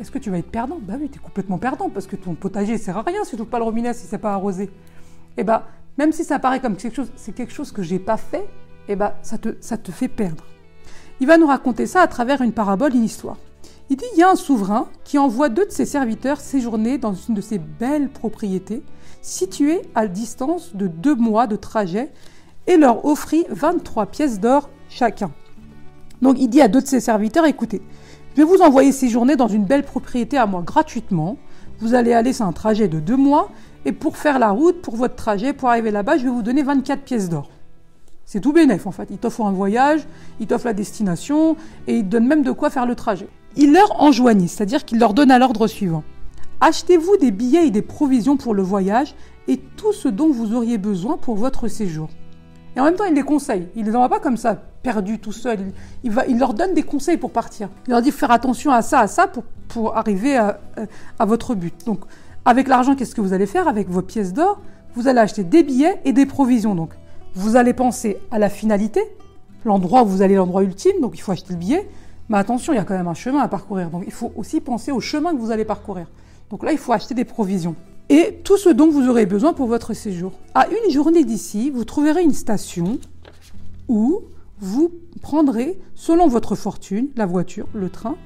est-ce 0.00 0.10
que 0.10 0.18
tu 0.18 0.30
vas 0.30 0.38
être 0.38 0.50
perdant? 0.50 0.78
Bah 0.80 0.94
oui, 1.00 1.08
tu 1.08 1.18
es 1.18 1.22
complètement 1.22 1.58
perdant 1.58 1.88
parce 1.88 2.06
que 2.06 2.16
ton 2.16 2.34
potager 2.34 2.78
sert 2.78 2.98
à 2.98 3.02
rien 3.02 3.22
si 3.24 3.36
tu 3.36 3.44
pas 3.44 3.58
le 3.58 3.64
robinet, 3.64 3.94
si 3.94 4.06
c'est 4.06 4.18
pas 4.18 4.32
arrosé. 4.32 4.70
Eh 5.36 5.44
bah, 5.44 5.68
même 5.98 6.12
si 6.12 6.24
ça 6.24 6.38
paraît 6.38 6.60
comme 6.60 6.76
quelque 6.76 6.96
chose, 6.96 7.12
c'est 7.16 7.32
quelque 7.32 7.52
chose 7.52 7.70
que 7.70 7.82
j'ai 7.82 8.00
pas 8.00 8.16
fait, 8.16 8.48
eh 8.88 8.96
ben, 8.96 9.12
ça 9.22 9.38
te, 9.38 9.56
ça 9.60 9.76
te 9.76 9.92
fait 9.92 10.08
perdre. 10.08 10.44
Il 11.20 11.28
va 11.28 11.38
nous 11.38 11.46
raconter 11.46 11.86
ça 11.86 12.00
à 12.00 12.08
travers 12.08 12.42
une 12.42 12.52
parabole, 12.52 12.94
une 12.94 13.04
histoire. 13.04 13.36
Il 13.88 13.96
dit, 13.96 14.04
il 14.14 14.18
y 14.18 14.22
a 14.22 14.30
un 14.30 14.36
souverain 14.36 14.88
qui 15.04 15.18
envoie 15.18 15.48
deux 15.48 15.66
de 15.66 15.70
ses 15.70 15.86
serviteurs 15.86 16.40
séjourner 16.40 16.98
dans 16.98 17.14
une 17.14 17.34
de 17.34 17.40
ses 17.40 17.58
belles 17.58 18.08
propriétés, 18.08 18.82
situées 19.22 19.82
à 19.94 20.08
distance 20.08 20.74
de 20.74 20.88
deux 20.88 21.14
mois 21.14 21.46
de 21.46 21.56
trajet, 21.56 22.10
et 22.66 22.76
leur 22.76 23.04
offrit 23.04 23.44
23 23.50 24.06
pièces 24.06 24.40
d'or 24.40 24.70
chacun. 24.88 25.30
Donc 26.24 26.36
il 26.40 26.48
dit 26.48 26.62
à 26.62 26.68
deux 26.68 26.80
de 26.80 26.86
ses 26.86 27.00
serviteurs, 27.00 27.44
écoutez, 27.44 27.82
je 28.32 28.40
vais 28.40 28.48
vous 28.48 28.62
envoyer 28.62 28.92
séjourner 28.92 29.36
dans 29.36 29.46
une 29.46 29.66
belle 29.66 29.82
propriété 29.82 30.38
à 30.38 30.46
moi 30.46 30.62
gratuitement. 30.62 31.36
Vous 31.80 31.92
allez 31.92 32.14
aller, 32.14 32.32
c'est 32.32 32.44
un 32.44 32.52
trajet 32.52 32.88
de 32.88 32.98
deux 32.98 33.18
mois, 33.18 33.50
et 33.84 33.92
pour 33.92 34.16
faire 34.16 34.38
la 34.38 34.48
route, 34.48 34.80
pour 34.80 34.96
votre 34.96 35.16
trajet, 35.16 35.52
pour 35.52 35.68
arriver 35.68 35.90
là-bas, 35.90 36.16
je 36.16 36.24
vais 36.24 36.30
vous 36.30 36.40
donner 36.40 36.62
24 36.62 37.02
pièces 37.02 37.28
d'or. 37.28 37.50
C'est 38.24 38.40
tout 38.40 38.54
bénef 38.54 38.86
en 38.86 38.90
fait. 38.90 39.08
Il 39.10 39.18
t'offre 39.18 39.42
un 39.42 39.52
voyage, 39.52 40.06
il 40.40 40.46
t'offre 40.46 40.64
la 40.64 40.72
destination 40.72 41.56
et 41.86 41.98
il 41.98 42.04
te 42.04 42.08
donne 42.08 42.26
même 42.26 42.42
de 42.42 42.52
quoi 42.52 42.70
faire 42.70 42.86
le 42.86 42.94
trajet. 42.94 43.28
Il 43.56 43.74
leur 43.74 44.02
enjoignit, 44.02 44.48
c'est-à-dire 44.48 44.86
qu'il 44.86 44.98
leur 44.98 45.12
donne 45.12 45.30
à 45.30 45.38
l'ordre 45.38 45.66
suivant. 45.66 46.04
Achetez-vous 46.62 47.18
des 47.18 47.32
billets 47.32 47.66
et 47.66 47.70
des 47.70 47.82
provisions 47.82 48.38
pour 48.38 48.54
le 48.54 48.62
voyage 48.62 49.14
et 49.46 49.58
tout 49.76 49.92
ce 49.92 50.08
dont 50.08 50.30
vous 50.30 50.54
auriez 50.54 50.78
besoin 50.78 51.18
pour 51.18 51.36
votre 51.36 51.68
séjour. 51.68 52.08
Et 52.76 52.80
en 52.80 52.84
même 52.84 52.94
temps, 52.94 53.04
il 53.04 53.14
les 53.14 53.22
conseille. 53.22 53.68
Il 53.76 53.82
ne 53.82 53.90
les 53.90 53.96
envoie 53.96 54.08
pas 54.08 54.20
comme 54.20 54.36
ça, 54.36 54.56
perdus 54.82 55.18
tout 55.18 55.32
seul. 55.32 55.58
Il, 56.02 56.10
va, 56.10 56.26
il 56.26 56.38
leur 56.38 56.54
donne 56.54 56.74
des 56.74 56.82
conseils 56.82 57.16
pour 57.16 57.30
partir. 57.30 57.68
Il 57.86 57.90
leur 57.90 58.02
dit 58.02 58.10
faire 58.10 58.30
attention 58.30 58.72
à 58.72 58.82
ça, 58.82 59.00
à 59.00 59.06
ça 59.06 59.26
pour, 59.26 59.44
pour 59.68 59.96
arriver 59.96 60.36
à, 60.36 60.58
à 61.18 61.24
votre 61.24 61.54
but. 61.54 61.84
Donc, 61.86 62.00
avec 62.44 62.68
l'argent, 62.68 62.94
qu'est-ce 62.94 63.14
que 63.14 63.20
vous 63.20 63.32
allez 63.32 63.46
faire 63.46 63.68
Avec 63.68 63.88
vos 63.88 64.02
pièces 64.02 64.32
d'or, 64.32 64.60
vous 64.94 65.08
allez 65.08 65.20
acheter 65.20 65.44
des 65.44 65.62
billets 65.62 66.00
et 66.04 66.12
des 66.12 66.26
provisions. 66.26 66.74
Donc, 66.74 66.90
vous 67.34 67.56
allez 67.56 67.72
penser 67.72 68.18
à 68.30 68.38
la 68.38 68.48
finalité, 68.48 69.00
l'endroit 69.64 70.02
où 70.02 70.06
vous 70.06 70.22
allez, 70.22 70.34
l'endroit 70.36 70.62
ultime, 70.62 71.00
donc 71.00 71.12
il 71.16 71.20
faut 71.20 71.32
acheter 71.32 71.52
le 71.52 71.58
billet. 71.58 71.88
Mais 72.28 72.38
attention, 72.38 72.72
il 72.72 72.76
y 72.76 72.78
a 72.78 72.84
quand 72.84 72.96
même 72.96 73.08
un 73.08 73.14
chemin 73.14 73.40
à 73.40 73.48
parcourir. 73.48 73.90
Donc, 73.90 74.04
il 74.06 74.12
faut 74.12 74.32
aussi 74.36 74.60
penser 74.60 74.92
au 74.92 75.00
chemin 75.00 75.32
que 75.32 75.38
vous 75.38 75.50
allez 75.50 75.64
parcourir. 75.64 76.06
Donc 76.50 76.62
là, 76.62 76.72
il 76.72 76.78
faut 76.78 76.92
acheter 76.92 77.14
des 77.14 77.24
provisions. 77.24 77.74
Et 78.10 78.40
tout 78.44 78.58
ce 78.58 78.68
dont 78.68 78.90
vous 78.90 79.08
aurez 79.08 79.26
besoin 79.26 79.54
pour 79.54 79.66
votre 79.66 79.94
séjour. 79.94 80.32
À 80.54 80.66
une 80.68 80.90
journée 80.90 81.24
d'ici, 81.24 81.70
vous 81.70 81.84
trouverez 81.84 82.22
une 82.22 82.34
station 82.34 82.98
où 83.88 84.22
vous 84.58 84.92
prendrez, 85.22 85.78
selon 85.94 86.28
votre 86.28 86.54
fortune, 86.54 87.08
la 87.16 87.26
voiture, 87.26 87.66
le 87.74 87.88
train, 87.88 88.16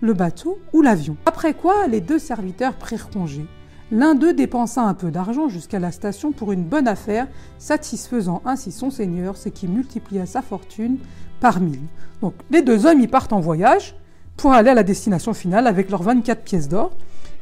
le 0.00 0.12
bateau 0.12 0.58
ou 0.72 0.82
l'avion. 0.82 1.16
Après 1.24 1.54
quoi, 1.54 1.86
les 1.86 2.00
deux 2.00 2.18
serviteurs 2.18 2.74
prirent 2.74 3.10
congé. 3.10 3.46
L'un 3.90 4.14
d'eux 4.14 4.34
dépensa 4.34 4.82
un 4.82 4.92
peu 4.92 5.10
d'argent 5.10 5.48
jusqu'à 5.48 5.78
la 5.78 5.92
station 5.92 6.32
pour 6.32 6.52
une 6.52 6.64
bonne 6.64 6.88
affaire, 6.88 7.26
satisfaisant 7.58 8.42
ainsi 8.44 8.70
son 8.70 8.90
seigneur, 8.90 9.36
ce 9.36 9.48
qui 9.48 9.66
multiplia 9.66 10.26
sa 10.26 10.42
fortune 10.42 10.98
par 11.40 11.60
mille. 11.60 11.80
Donc 12.20 12.34
les 12.50 12.62
deux 12.62 12.86
hommes 12.86 13.00
y 13.00 13.06
partent 13.06 13.32
en 13.32 13.40
voyage 13.40 13.94
pour 14.36 14.52
aller 14.52 14.70
à 14.70 14.74
la 14.74 14.82
destination 14.82 15.32
finale 15.32 15.66
avec 15.66 15.90
leurs 15.90 16.02
24 16.02 16.42
pièces 16.42 16.68
d'or. 16.68 16.92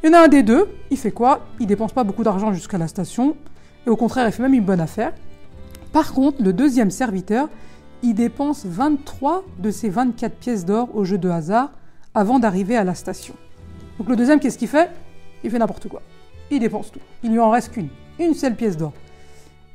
Il 0.03 0.07
y 0.07 0.09
en 0.09 0.17
a 0.17 0.23
un 0.23 0.27
des 0.27 0.43
deux, 0.43 0.67
il 0.91 0.97
fait 0.97 1.11
quoi? 1.11 1.47
Il 1.59 1.67
dépense 1.67 1.91
pas 1.91 2.03
beaucoup 2.03 2.23
d'argent 2.23 2.53
jusqu'à 2.53 2.77
la 2.77 2.87
station, 2.87 3.35
et 3.85 3.89
au 3.89 3.95
contraire, 3.95 4.27
il 4.27 4.31
fait 4.31 4.43
même 4.43 4.53
une 4.53 4.63
bonne 4.63 4.79
affaire. 4.79 5.13
Par 5.91 6.13
contre, 6.13 6.41
le 6.43 6.53
deuxième 6.53 6.91
serviteur, 6.91 7.49
il 8.03 8.13
dépense 8.13 8.65
23 8.65 9.43
de 9.59 9.71
ses 9.71 9.89
24 9.89 10.35
pièces 10.35 10.65
d'or 10.65 10.95
au 10.95 11.03
jeu 11.03 11.17
de 11.17 11.29
hasard 11.29 11.71
avant 12.13 12.37
d'arriver 12.39 12.77
à 12.77 12.83
la 12.83 12.93
station. 12.93 13.33
Donc 13.97 14.09
le 14.09 14.15
deuxième, 14.15 14.39
qu'est-ce 14.39 14.57
qu'il 14.57 14.67
fait? 14.67 14.91
Il 15.43 15.49
fait 15.49 15.59
n'importe 15.59 15.87
quoi 15.87 16.01
il 16.51 16.59
dépense 16.59 16.91
tout. 16.91 16.99
Il 17.23 17.31
lui 17.31 17.39
en 17.39 17.49
reste 17.49 17.71
qu'une, 17.71 17.89
une 18.19 18.33
seule 18.33 18.55
pièce 18.55 18.77
d'or. 18.77 18.93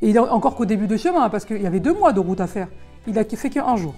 Et 0.01 0.11
il 0.11 0.17
est 0.17 0.19
encore 0.19 0.55
qu'au 0.55 0.65
début 0.65 0.87
de 0.87 0.97
chemin, 0.97 1.29
parce 1.29 1.45
qu'il 1.45 1.61
y 1.61 1.67
avait 1.67 1.81
deux 1.81 1.93
mois 1.93 2.13
de 2.13 2.21
route 2.21 2.41
à 2.41 2.47
faire. 2.47 2.69
Il 3.07 3.19
a 3.19 3.25
fait 3.25 3.51
qu'un 3.51 3.77
jour. 3.77 3.95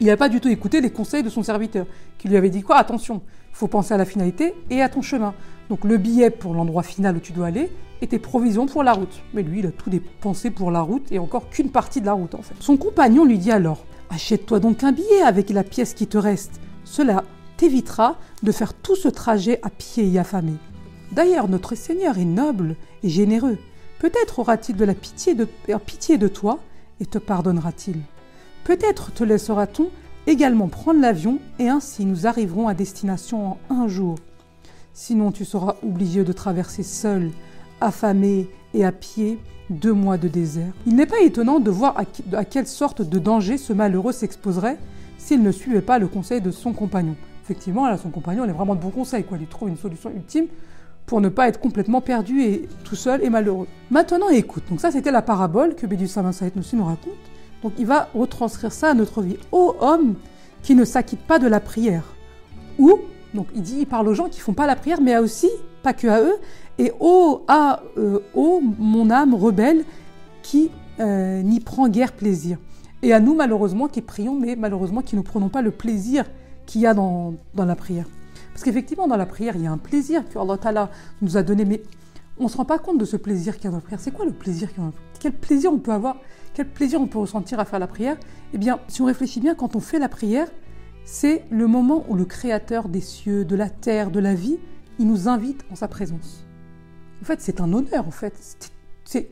Il 0.00 0.06
n'a 0.06 0.16
pas 0.16 0.28
du 0.28 0.40
tout 0.40 0.48
écouté 0.48 0.80
les 0.80 0.90
conseils 0.90 1.22
de 1.22 1.30
son 1.30 1.42
serviteur, 1.42 1.86
qui 2.18 2.28
lui 2.28 2.36
avait 2.36 2.50
dit 2.50 2.62
quoi? 2.62 2.76
Attention, 2.76 3.22
il 3.52 3.56
faut 3.56 3.68
penser 3.68 3.94
à 3.94 3.98
la 3.98 4.04
finalité 4.04 4.54
et 4.70 4.82
à 4.82 4.88
ton 4.88 5.02
chemin. 5.02 5.34
Donc 5.68 5.84
le 5.84 5.98
billet 5.98 6.30
pour 6.30 6.54
l'endroit 6.54 6.82
final 6.82 7.16
où 7.16 7.20
tu 7.20 7.32
dois 7.32 7.46
aller 7.46 7.70
et 8.00 8.06
tes 8.08 8.18
provisions 8.18 8.66
pour 8.66 8.82
la 8.82 8.92
route. 8.92 9.22
Mais 9.34 9.42
lui, 9.42 9.60
il 9.60 9.66
a 9.66 9.70
tout 9.70 9.90
dépensé 9.90 10.50
pour 10.50 10.70
la 10.70 10.80
route 10.80 11.10
et 11.12 11.18
encore 11.18 11.48
qu'une 11.48 11.70
partie 11.70 12.00
de 12.00 12.06
la 12.06 12.14
route 12.14 12.34
en 12.34 12.42
fait. 12.42 12.54
Son 12.60 12.76
compagnon 12.76 13.24
lui 13.24 13.38
dit 13.38 13.52
alors 13.52 13.84
Achète-toi 14.10 14.60
donc 14.60 14.84
un 14.84 14.92
billet 14.92 15.22
avec 15.22 15.48
la 15.50 15.64
pièce 15.64 15.94
qui 15.94 16.06
te 16.06 16.18
reste. 16.18 16.60
Cela 16.84 17.24
t'évitera 17.56 18.16
de 18.42 18.52
faire 18.52 18.74
tout 18.74 18.96
ce 18.96 19.08
trajet 19.08 19.60
à 19.62 19.70
pied 19.70 20.12
et 20.12 20.18
affamé. 20.18 20.52
D'ailleurs, 21.12 21.48
notre 21.48 21.74
Seigneur 21.74 22.18
est 22.18 22.24
noble 22.24 22.76
et 23.02 23.08
généreux. 23.08 23.58
Peut-être 24.00 24.40
aura-t-il 24.40 24.76
de 24.76 24.84
la 24.84 24.94
pitié 24.94 25.34
de, 25.34 25.46
pitié 25.86 26.18
de 26.18 26.28
toi 26.28 26.58
et 27.00 27.06
te 27.06 27.18
pardonnera-t-il. 27.18 28.00
Peut-être 28.64 29.12
te 29.12 29.24
laissera-t-on 29.24 29.90
également 30.26 30.68
prendre 30.68 31.00
l'avion 31.00 31.38
et 31.58 31.68
ainsi 31.68 32.04
nous 32.04 32.26
arriverons 32.26 32.68
à 32.68 32.74
destination 32.74 33.52
en 33.52 33.74
un 33.74 33.88
jour. 33.88 34.16
Sinon 34.94 35.32
tu 35.32 35.44
seras 35.44 35.76
obligé 35.82 36.24
de 36.24 36.32
traverser 36.32 36.82
seul, 36.82 37.30
affamé 37.80 38.48
et 38.74 38.84
à 38.84 38.92
pied 38.92 39.38
deux 39.70 39.92
mois 39.92 40.18
de 40.18 40.28
désert. 40.28 40.72
Il 40.86 40.96
n'est 40.96 41.06
pas 41.06 41.20
étonnant 41.20 41.60
de 41.60 41.70
voir 41.70 41.96
à 42.32 42.44
quelle 42.44 42.66
sorte 42.66 43.02
de 43.02 43.18
danger 43.18 43.56
ce 43.56 43.72
malheureux 43.72 44.12
s'exposerait 44.12 44.78
s'il 45.16 45.42
ne 45.42 45.52
suivait 45.52 45.82
pas 45.82 45.98
le 45.98 46.08
conseil 46.08 46.40
de 46.40 46.50
son 46.50 46.72
compagnon. 46.72 47.16
Effectivement, 47.44 47.88
là, 47.88 47.96
son 47.96 48.10
compagnon, 48.10 48.44
il 48.44 48.50
est 48.50 48.54
vraiment 48.54 48.74
de 48.74 48.80
bon 48.80 48.90
conseil, 48.90 49.24
quoi. 49.24 49.38
Il 49.40 49.46
trouve 49.46 49.68
une 49.68 49.76
solution 49.76 50.10
ultime 50.10 50.46
pour 51.06 51.20
ne 51.20 51.28
pas 51.28 51.48
être 51.48 51.58
complètement 51.58 52.00
perdu 52.00 52.42
et 52.42 52.68
tout 52.84 52.94
seul 52.94 53.22
et 53.24 53.30
malheureux. 53.30 53.66
Maintenant, 53.90 54.28
écoute. 54.28 54.62
Donc 54.70 54.80
ça, 54.80 54.90
c'était 54.90 55.10
la 55.10 55.22
parabole 55.22 55.74
que 55.74 55.86
Bédu 55.86 56.06
Saint 56.06 56.22
nous 56.22 56.84
raconte. 56.84 57.12
Donc 57.62 57.72
il 57.78 57.86
va 57.86 58.08
retranscrire 58.14 58.72
ça 58.72 58.90
à 58.90 58.94
notre 58.94 59.22
vie. 59.22 59.36
Ô 59.52 59.74
homme 59.80 60.14
qui 60.62 60.74
ne 60.74 60.84
s'acquitte 60.84 61.20
pas 61.20 61.38
de 61.38 61.46
la 61.46 61.60
prière. 61.60 62.04
Ou, 62.78 62.98
donc 63.34 63.46
il 63.54 63.62
dit, 63.62 63.78
il 63.80 63.86
parle 63.86 64.08
aux 64.08 64.14
gens 64.14 64.28
qui 64.28 64.40
font 64.40 64.54
pas 64.54 64.66
la 64.66 64.76
prière, 64.76 65.00
mais 65.00 65.16
aussi, 65.18 65.50
pas 65.82 65.92
que 65.92 66.06
à 66.06 66.20
eux, 66.20 66.36
et 66.78 66.92
ô, 67.00 67.42
à, 67.48 67.82
euh, 67.98 68.20
mon 68.78 69.10
âme 69.10 69.34
rebelle 69.34 69.84
qui 70.42 70.70
euh, 71.00 71.42
n'y 71.42 71.60
prend 71.60 71.88
guère 71.88 72.12
plaisir. 72.12 72.58
Et 73.02 73.12
à 73.12 73.20
nous, 73.20 73.34
malheureusement, 73.34 73.88
qui 73.88 74.00
prions, 74.00 74.34
mais 74.38 74.56
malheureusement 74.56 75.02
qui 75.02 75.16
ne 75.16 75.22
prenons 75.22 75.48
pas 75.48 75.62
le 75.62 75.72
plaisir 75.72 76.24
qu'il 76.66 76.80
y 76.80 76.86
a 76.86 76.94
dans, 76.94 77.34
dans 77.54 77.64
la 77.64 77.74
prière. 77.74 78.06
Parce 78.52 78.62
qu'effectivement, 78.62 79.08
dans 79.08 79.16
la 79.16 79.26
prière, 79.26 79.56
il 79.56 79.62
y 79.62 79.66
a 79.66 79.72
un 79.72 79.78
plaisir 79.78 80.22
que 80.28 80.38
Allah 80.38 80.90
nous 81.20 81.36
a 81.36 81.42
donné, 81.42 81.64
mais 81.64 81.82
on 82.38 82.44
ne 82.44 82.48
se 82.48 82.56
rend 82.56 82.64
pas 82.64 82.78
compte 82.78 82.98
de 82.98 83.04
ce 83.04 83.16
plaisir 83.16 83.56
qu'il 83.56 83.64
y 83.64 83.68
a 83.68 83.70
dans 83.70 83.78
la 83.78 83.82
prière. 83.82 84.00
C'est 84.00 84.12
quoi 84.12 84.24
le 84.24 84.32
plaisir 84.32 84.68
Quel 85.22 85.32
plaisir 85.32 85.72
on 85.72 85.78
peut 85.78 85.92
avoir 85.92 86.16
Quel 86.52 86.68
plaisir 86.68 87.00
on 87.00 87.06
peut 87.06 87.20
ressentir 87.20 87.60
à 87.60 87.64
faire 87.64 87.78
la 87.78 87.86
prière 87.86 88.16
Eh 88.54 88.58
bien, 88.58 88.80
si 88.88 89.02
on 89.02 89.04
réfléchit 89.04 89.38
bien, 89.38 89.54
quand 89.54 89.76
on 89.76 89.80
fait 89.80 90.00
la 90.00 90.08
prière, 90.08 90.48
c'est 91.04 91.44
le 91.48 91.68
moment 91.68 92.04
où 92.08 92.16
le 92.16 92.24
Créateur 92.24 92.88
des 92.88 93.00
cieux, 93.00 93.44
de 93.44 93.54
la 93.54 93.70
terre, 93.70 94.10
de 94.10 94.18
la 94.18 94.34
vie, 94.34 94.58
il 94.98 95.06
nous 95.06 95.28
invite 95.28 95.64
en 95.70 95.76
sa 95.76 95.86
présence. 95.86 96.44
En 97.22 97.24
fait, 97.24 97.40
c'est 97.40 97.60
un 97.60 97.72
honneur, 97.72 98.04
en 98.04 98.10
fait. 98.10 98.34
C'est, 99.04 99.30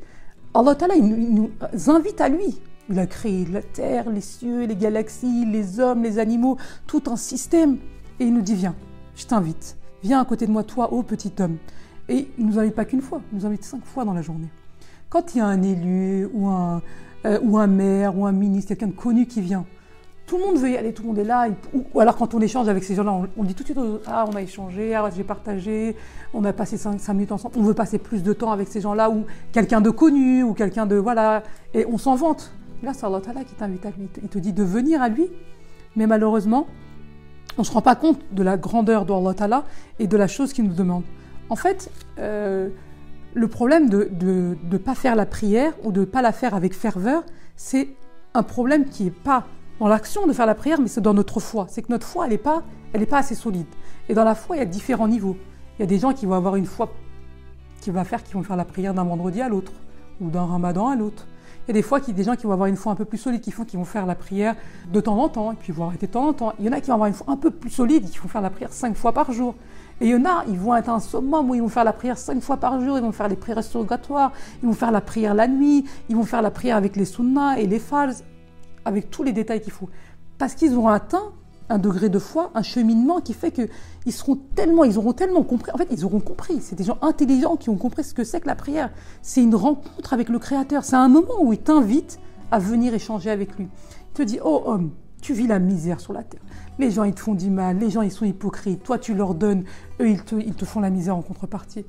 Allah 0.55 0.77
il 0.95 1.03
nous 1.03 1.51
invite 1.89 2.21
à 2.21 2.29
lui. 2.29 2.61
Il 2.89 2.97
a 2.97 3.09
créé 3.09 3.45
la 3.47 3.61
terre, 3.61 4.11
les 4.11 4.21
cieux, 4.21 4.67
les 4.67 4.77
galaxies, 4.77 5.45
les 5.45 5.81
hommes, 5.81 6.05
les 6.05 6.21
animaux, 6.21 6.57
tout 6.87 7.03
un 7.09 7.17
système. 7.17 7.79
Et 8.21 8.27
il 8.27 8.33
nous 8.33 8.43
dit, 8.43 8.55
viens, 8.55 8.77
je 9.17 9.27
t'invite, 9.27 9.77
viens 10.05 10.21
à 10.21 10.25
côté 10.25 10.47
de 10.47 10.53
moi, 10.53 10.63
toi, 10.63 10.93
ô 10.93 11.03
petit 11.03 11.33
homme. 11.41 11.57
Et 12.09 12.29
il 12.39 12.47
nous 12.47 12.61
invite 12.61 12.77
pas 12.77 12.85
qu'une 12.85 13.03
fois, 13.03 13.21
il 13.33 13.39
nous 13.39 13.47
invite 13.47 13.65
cinq 13.65 13.85
fois 13.85 14.05
dans 14.05 14.15
la 14.15 14.23
journée. 14.23 14.51
Quand 15.11 15.35
il 15.35 15.39
y 15.39 15.41
a 15.41 15.47
un 15.47 15.61
élu 15.61 16.29
ou 16.33 16.47
un, 16.47 16.83
euh, 17.27 17.41
ou 17.43 17.59
un 17.59 17.67
maire 17.67 18.17
ou 18.17 18.27
un 18.27 18.33
ministre, 18.33 18.69
quelqu'un 18.69 18.87
de 18.87 18.93
connu 18.93 19.27
qui 19.27 19.41
vient, 19.41 19.67
tout 20.25 20.39
le 20.39 20.45
monde 20.45 20.59
veut 20.59 20.71
y 20.71 20.77
aller, 20.77 20.93
tout 20.93 21.03
le 21.03 21.09
monde 21.09 21.19
est 21.19 21.25
là. 21.25 21.49
Ou, 21.75 21.99
alors 21.99 22.17
quand 22.17 22.33
on 22.33 22.41
échange 22.41 22.69
avec 22.69 22.85
ces 22.85 22.95
gens-là, 22.95 23.21
on, 23.37 23.43
dit 23.43 23.55
tout 23.55 23.65
de 23.65 23.73
suite, 23.73 23.79
ah 24.07 24.25
on 24.29 24.37
a 24.37 24.41
échangé, 24.43 24.95
ah, 24.95 25.11
j'ai 25.15 25.25
partagé, 25.25 25.97
on 26.33 26.45
a 26.45 26.53
passé 26.53 26.77
cinq, 26.77 27.07
minutes 27.09 27.33
ensemble, 27.33 27.57
on 27.59 27.63
veut 27.63 27.75
passer 27.75 27.99
plus 27.99 28.23
de 28.23 28.33
temps 28.33 28.53
avec 28.53 28.69
ces 28.69 28.81
gens-là, 28.81 29.11
ou 29.11 29.25
quelqu'un 29.51 29.81
de 29.81 29.91
connu, 29.91 30.45
ou 30.45 30.55
quelqu'un 30.55 30.87
de... 30.87 30.95
Voilà, 30.95 31.43
et 31.75 31.85
on 31.87 31.99
s'en 31.99 32.15
vante. 32.15 32.53
Là, 32.85 32.93
c'est 32.95 33.05
Allah 33.05 33.21
qui 33.21 33.57
t'invite 33.57 33.85
à 33.85 33.91
lui, 33.91 34.09
il 34.23 34.29
te 34.29 34.39
dit 34.39 34.53
de 34.53 34.63
venir 34.63 35.03
à 35.03 35.09
lui, 35.09 35.27
mais 35.97 36.07
malheureusement, 36.07 36.69
on 37.59 37.63
ne 37.63 37.67
se 37.67 37.73
rend 37.73 37.83
pas 37.83 37.97
compte 37.97 38.21
de 38.31 38.45
la 38.45 38.57
grandeur 38.57 39.05
d'Allah 39.05 39.65
et 39.99 40.07
de 40.07 40.17
la 40.17 40.29
chose 40.29 40.53
qu'il 40.53 40.65
nous 40.67 40.75
demande. 40.75 41.03
En 41.49 41.57
fait, 41.57 41.91
euh, 42.21 42.69
le 43.35 43.49
problème 43.49 43.89
de 43.89 44.09
ne 44.63 44.79
pas 44.79 44.95
faire 44.95 45.17
la 45.17 45.27
prière 45.27 45.73
ou 45.85 45.93
de 45.93 46.01
ne 46.01 46.05
pas 46.05 46.23
la 46.23 46.33
faire 46.33 46.55
avec 46.55 46.75
ferveur, 46.75 47.23
c'est 47.57 47.89
un 48.35 48.43
problème 48.43 48.87
qui 48.87 49.05
n'est 49.05 49.11
pas 49.11 49.47
dans 49.81 49.89
l'action 49.89 50.27
de 50.27 50.33
faire 50.33 50.47
la 50.47 50.55
prière, 50.55 50.81
mais 50.81 50.89
c'est 50.89 51.01
dans 51.01 51.15
notre 51.15 51.41
foi. 51.41 51.67
C'est 51.69 51.83
que 51.83 51.91
notre 51.91 52.07
foi, 52.07 52.27
elle 52.27 52.33
n'est 52.33 53.07
pas, 53.07 53.19
assez 53.19 53.35
solide. 53.35 53.67
Et 54.09 54.15
dans 54.15 54.25
la 54.25 54.35
foi, 54.35 54.57
il 54.57 54.59
y 54.59 54.63
a 54.63 54.67
différents 54.67 55.09
niveaux. 55.09 55.37
Il 55.79 55.83
y 55.83 55.85
a 55.85 55.87
des 55.87 55.99
gens 55.99 56.13
qui 56.13 56.27
vont 56.27 56.35
avoir 56.35 56.57
une 56.57 56.67
foi 56.67 56.93
qui 57.81 57.91
va 57.91 58.05
faire, 58.05 58.23
qui 58.23 58.35
vont 58.35 58.43
faire 58.43 58.57
la 58.57 58.67
prière 58.67 58.93
d'un 58.93 59.05
vendredi 59.05 59.41
à 59.41 59.49
l'autre, 59.49 59.73
ou 60.21 60.29
d'un 60.29 60.45
ramadan 60.45 60.89
à 60.89 60.97
l'autre. 60.97 61.27
Il 61.67 61.69
y 61.69 61.71
a 61.71 61.75
des 61.75 61.83
fois 61.83 61.99
a 61.99 62.13
des 62.13 62.25
gens 62.25 62.37
qui 62.37 62.45
vont 62.45 62.53
avoir 62.53 62.69
une 62.69 62.77
foi 62.77 62.93
un 62.93 62.95
peu 62.95 63.07
plus 63.07 63.17
solide, 63.17 63.41
qui 63.41 63.53
font, 63.53 63.65
qui 63.65 63.79
vont 63.79 63.87
faire 63.87 64.05
la 64.05 64.15
prière 64.15 64.55
de 64.93 65.01
temps 65.01 65.19
en 65.19 65.31
temps, 65.31 65.53
et 65.53 65.57
puis 65.57 65.73
vont 65.73 65.87
arrêter 65.87 66.07
de 66.07 66.13
temps 66.13 66.29
en 66.29 66.35
temps. 66.35 66.53
Il 66.59 66.67
y 66.67 66.69
en 66.69 66.73
a 66.73 66.81
qui 66.81 66.89
vont 66.89 66.95
avoir 66.95 67.09
une 67.09 67.15
foi 67.15 67.33
un 67.33 67.39
peu 67.39 67.51
plus 67.51 67.71
solide, 67.71 68.11
qui 68.11 68.19
vont 68.19 68.29
faire 68.29 68.43
la 68.43 68.51
prière 68.51 68.73
cinq 68.73 68.97
fois 68.97 69.13
par 69.13 69.33
jour. 69.33 69.55
Et 70.01 70.07
il 70.07 70.13
y 70.13 70.15
en 70.15 70.25
a, 70.25 70.45
ils 70.49 70.59
vont 70.59 70.75
être 70.75 70.89
un 70.89 71.01
summum 71.01 71.51
où 71.51 71.55
ils 71.55 71.61
vont 71.61 71.69
faire 71.69 71.85
la 71.85 71.93
prière 71.93 72.17
cinq 72.17 72.41
fois 72.41 72.57
par 72.57 72.81
jour, 72.81 72.97
ils 72.97 73.03
vont 73.03 73.13
faire 73.13 73.29
les 73.29 73.37
prières 73.37 73.63
surrogatoires, 73.63 74.33
ils 74.63 74.67
vont 74.67 74.75
faire 74.75 74.91
la 74.91 75.03
prière 75.03 75.35
la 75.35 75.47
nuit, 75.47 75.85
ils 76.09 76.17
vont 76.17 76.25
faire 76.25 76.41
la 76.41 76.51
prière 76.51 76.77
avec 76.77 76.97
les 76.97 77.05
sunnas 77.05 77.59
et 77.59 77.67
les 77.67 77.79
fals, 77.79 78.15
avec 78.85 79.11
tous 79.11 79.23
les 79.23 79.33
détails 79.33 79.61
qu'il 79.61 79.73
faut. 79.73 79.91
Parce 80.39 80.55
qu'ils 80.55 80.75
auront 80.75 80.89
atteint 80.89 81.33
un 81.69 81.79
degré 81.79 82.09
de 82.09 82.19
foi, 82.19 82.51
un 82.55 82.63
cheminement 82.63 83.21
qui 83.21 83.35
fait 83.35 83.53
qu'ils 83.53 84.13
seront 84.13 84.37
tellement, 84.57 84.85
ils 84.85 84.99
auront 84.99 85.13
tellement 85.13 85.45
compris. 85.45 85.71
En 85.73 85.77
fait, 85.77 85.89
ils 85.91 86.05
auront 86.05 86.19
compris. 86.19 86.61
C'est 86.61 86.75
des 86.75 86.85
gens 86.85 86.99
intelligents 87.01 87.57
qui 87.57 87.71
ont 87.71 87.77
compris 87.77 88.03
ce 88.03 88.13
que 88.13 88.25
c'est 88.25 88.41
que 88.41 88.49
la 88.49 88.57
prière. 88.57 88.91
C'est 89.23 89.43
une 89.43 89.55
rencontre 89.55 90.13
avec 90.13 90.29
le 90.31 90.39
Créateur. 90.39 90.83
C'est 90.83 90.97
un 90.97 91.09
moment 91.09 91.43
où 91.43 91.53
il 91.53 91.61
t'invite 91.61 92.19
à 92.51 92.59
venir 92.59 92.93
échanger 92.93 93.31
avec 93.31 93.57
lui. 93.57 93.69
Il 94.11 94.13
te 94.15 94.23
dit, 94.23 94.41
oh 94.43 94.63
homme, 94.67 94.91
tu 95.21 95.35
vis 95.35 95.47
la 95.47 95.59
misère 95.59 96.01
sur 96.01 96.13
la 96.13 96.23
terre. 96.23 96.41
Les 96.79 96.91
gens, 96.91 97.05
ils 97.05 97.15
te 97.15 97.21
font 97.21 97.35
du 97.35 97.51
mal. 97.51 97.79
Les 97.79 97.91
gens, 97.91 98.03
ils 98.03 98.11
sont 98.11 98.25
hypocrites. 98.25 98.83
Toi, 98.83 98.99
tu 98.99 99.15
leur 99.15 99.35
donnes. 99.35 99.65
Eux, 100.01 100.09
ils 100.09 100.23
te, 100.23 100.65
font 100.65 100.81
la 100.81 100.91
misère 100.91 101.17
en 101.17 101.23
contrepartie. 101.23 101.85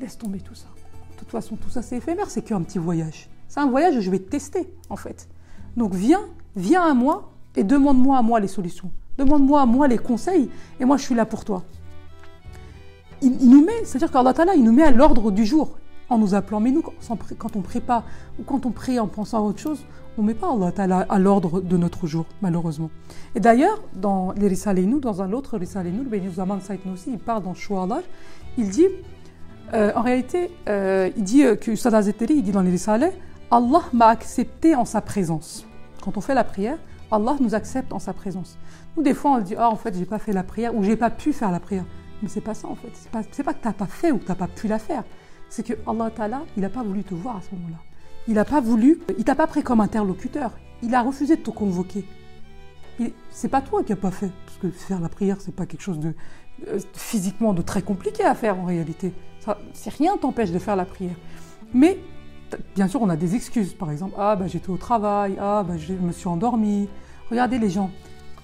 Laisse 0.00 0.18
tomber 0.18 0.40
tout 0.40 0.54
ça. 0.54 0.66
De 1.12 1.18
toute 1.18 1.30
façon, 1.30 1.56
tout 1.56 1.70
ça, 1.70 1.82
c'est 1.82 1.96
éphémère. 1.96 2.30
C'est 2.30 2.42
qu'un 2.42 2.62
petit 2.62 2.78
voyage. 2.78 3.28
C'est 3.48 3.60
un 3.60 3.68
voyage 3.68 3.96
où 3.96 4.00
je 4.00 4.10
vais 4.10 4.18
te 4.18 4.28
tester, 4.28 4.72
en 4.90 4.96
fait. 4.96 5.28
Donc, 5.76 5.94
viens, 5.94 6.22
viens 6.54 6.82
à 6.82 6.94
moi 6.94 7.32
et 7.56 7.64
demande-moi 7.64 8.18
à 8.18 8.22
moi 8.22 8.40
les 8.40 8.48
solutions. 8.48 8.90
Demande-moi 9.18 9.60
à 9.60 9.66
moi 9.66 9.88
les 9.88 9.98
conseils 9.98 10.48
et 10.78 10.84
moi 10.84 10.96
je 10.96 11.02
suis 11.02 11.14
là 11.14 11.26
pour 11.26 11.44
toi. 11.44 11.64
Il, 13.20 13.50
nous 13.50 13.64
met, 13.64 13.84
c'est-à-dire 13.84 14.12
qu'Allah 14.12 14.32
il 14.54 14.62
nous 14.62 14.72
met 14.72 14.84
à 14.84 14.92
l'ordre 14.92 15.32
du 15.32 15.44
jour 15.44 15.76
en 16.08 16.18
nous 16.18 16.34
appelant. 16.36 16.60
Mais 16.60 16.70
nous, 16.70 16.82
quand 16.82 17.56
on 17.56 17.60
prie 17.60 17.80
pas 17.80 18.04
ou 18.38 18.44
quand 18.44 18.64
on 18.64 18.70
prie 18.70 19.00
en 19.00 19.08
pensant 19.08 19.38
à 19.38 19.40
autre 19.40 19.58
chose, 19.58 19.84
on 20.18 20.22
ne 20.22 20.26
met 20.26 20.34
pas 20.34 20.48
Allah 20.52 21.06
à 21.08 21.18
l'ordre 21.18 21.60
de 21.60 21.76
notre 21.76 22.06
jour, 22.06 22.26
malheureusement. 22.42 22.90
Et 23.34 23.40
d'ailleurs, 23.40 23.80
dans 23.94 24.32
les 24.32 24.48
Risaleinu, 24.48 25.00
dans 25.00 25.22
un 25.22 25.32
autre 25.32 25.56
Risaleinu, 25.56 25.98
le 25.98 26.08
Béni 26.10 26.32
Zaman 26.32 26.60
Saïd 26.60 26.80
aussi, 26.92 27.12
il 27.12 27.18
parle 27.18 27.44
dans 27.44 27.54
Allah, 27.82 28.02
il 28.56 28.68
dit, 28.68 28.86
euh, 29.74 29.92
en 29.94 30.02
réalité, 30.02 30.50
euh, 30.68 31.10
il 31.16 31.22
dit 31.22 31.44
que 31.60 31.76
Sada 31.76 32.02
Zeteri, 32.02 32.34
il 32.34 32.42
dit 32.42 32.52
dans 32.52 32.62
les 32.62 32.70
Risaleh, 32.70 33.12
Allah 33.50 33.82
m'a 33.92 34.08
accepté 34.08 34.74
en 34.74 34.84
sa 34.84 35.00
présence. 35.00 35.66
Quand 36.02 36.16
on 36.16 36.20
fait 36.20 36.34
la 36.34 36.44
prière, 36.44 36.78
Allah 37.10 37.36
nous 37.40 37.54
accepte 37.54 37.92
en 37.92 37.98
sa 37.98 38.12
présence. 38.12 38.58
Nous, 38.96 39.02
des 39.02 39.14
fois, 39.14 39.32
on 39.32 39.38
dit, 39.38 39.54
ah, 39.56 39.70
en 39.70 39.76
fait, 39.76 39.96
j'ai 39.96 40.04
pas 40.04 40.18
fait 40.18 40.32
la 40.32 40.42
prière 40.42 40.74
ou 40.74 40.82
j'ai 40.82 40.96
pas 40.96 41.10
pu 41.10 41.32
faire 41.32 41.52
la 41.52 41.60
prière. 41.60 41.84
Mais 42.22 42.28
c'est 42.28 42.40
pas 42.40 42.54
ça, 42.54 42.66
en 42.68 42.74
fait. 42.74 42.90
C'est 42.92 43.10
pas, 43.10 43.22
pas 43.22 43.54
que 43.54 43.62
tu 43.62 43.68
n'as 43.68 43.72
pas 43.72 43.86
fait 43.86 44.10
ou 44.10 44.18
que 44.18 44.24
tu 44.24 44.28
n'as 44.28 44.34
pas 44.34 44.48
pu 44.48 44.66
la 44.66 44.78
faire. 44.78 45.04
C'est 45.48 45.62
que 45.62 45.74
Allah 45.86 46.10
Ta'ala, 46.10 46.42
il 46.56 46.62
n'a 46.62 46.68
pas 46.68 46.82
voulu 46.82 47.04
te 47.04 47.14
voir 47.14 47.36
à 47.36 47.40
ce 47.40 47.54
moment-là. 47.54 47.78
Il 48.28 48.34
n'a 48.34 48.44
pas 48.44 48.60
voulu, 48.60 49.00
il 49.16 49.24
t'a 49.24 49.34
pas 49.34 49.46
pris 49.46 49.62
comme 49.62 49.80
interlocuteur. 49.80 50.52
Il 50.82 50.94
a 50.94 51.02
refusé 51.02 51.36
de 51.36 51.40
te 51.40 51.50
convoquer. 51.50 52.04
C'est 53.30 53.48
pas 53.48 53.62
toi 53.62 53.82
qui 53.82 53.92
n'as 53.92 53.96
pas 53.96 54.10
fait. 54.10 54.30
Parce 54.44 54.58
que 54.58 54.68
faire 54.68 55.00
la 55.00 55.08
prière, 55.08 55.38
c'est 55.40 55.54
pas 55.54 55.64
quelque 55.64 55.80
chose 55.80 55.98
de 55.98 56.12
euh, 56.68 56.78
physiquement 56.92 57.54
de 57.54 57.62
très 57.62 57.80
compliqué 57.80 58.24
à 58.24 58.34
faire 58.34 58.60
en 58.60 58.64
réalité. 58.64 59.14
Ça, 59.40 59.56
rien 59.96 60.18
t'empêche 60.18 60.50
de 60.50 60.58
faire 60.58 60.76
la 60.76 60.84
prière. 60.84 61.14
Mais 61.72 61.98
bien 62.74 62.86
sûr, 62.86 63.00
on 63.00 63.08
a 63.08 63.16
des 63.16 63.34
excuses. 63.34 63.72
Par 63.72 63.90
exemple, 63.90 64.14
ah, 64.18 64.36
bah, 64.36 64.46
j'étais 64.46 64.70
au 64.70 64.76
travail, 64.76 65.38
ah, 65.40 65.64
bah, 65.66 65.78
je 65.78 65.94
me 65.94 66.12
suis 66.12 66.28
endormi. 66.28 66.86
Regardez 67.30 67.58
les 67.58 67.70
gens. 67.70 67.90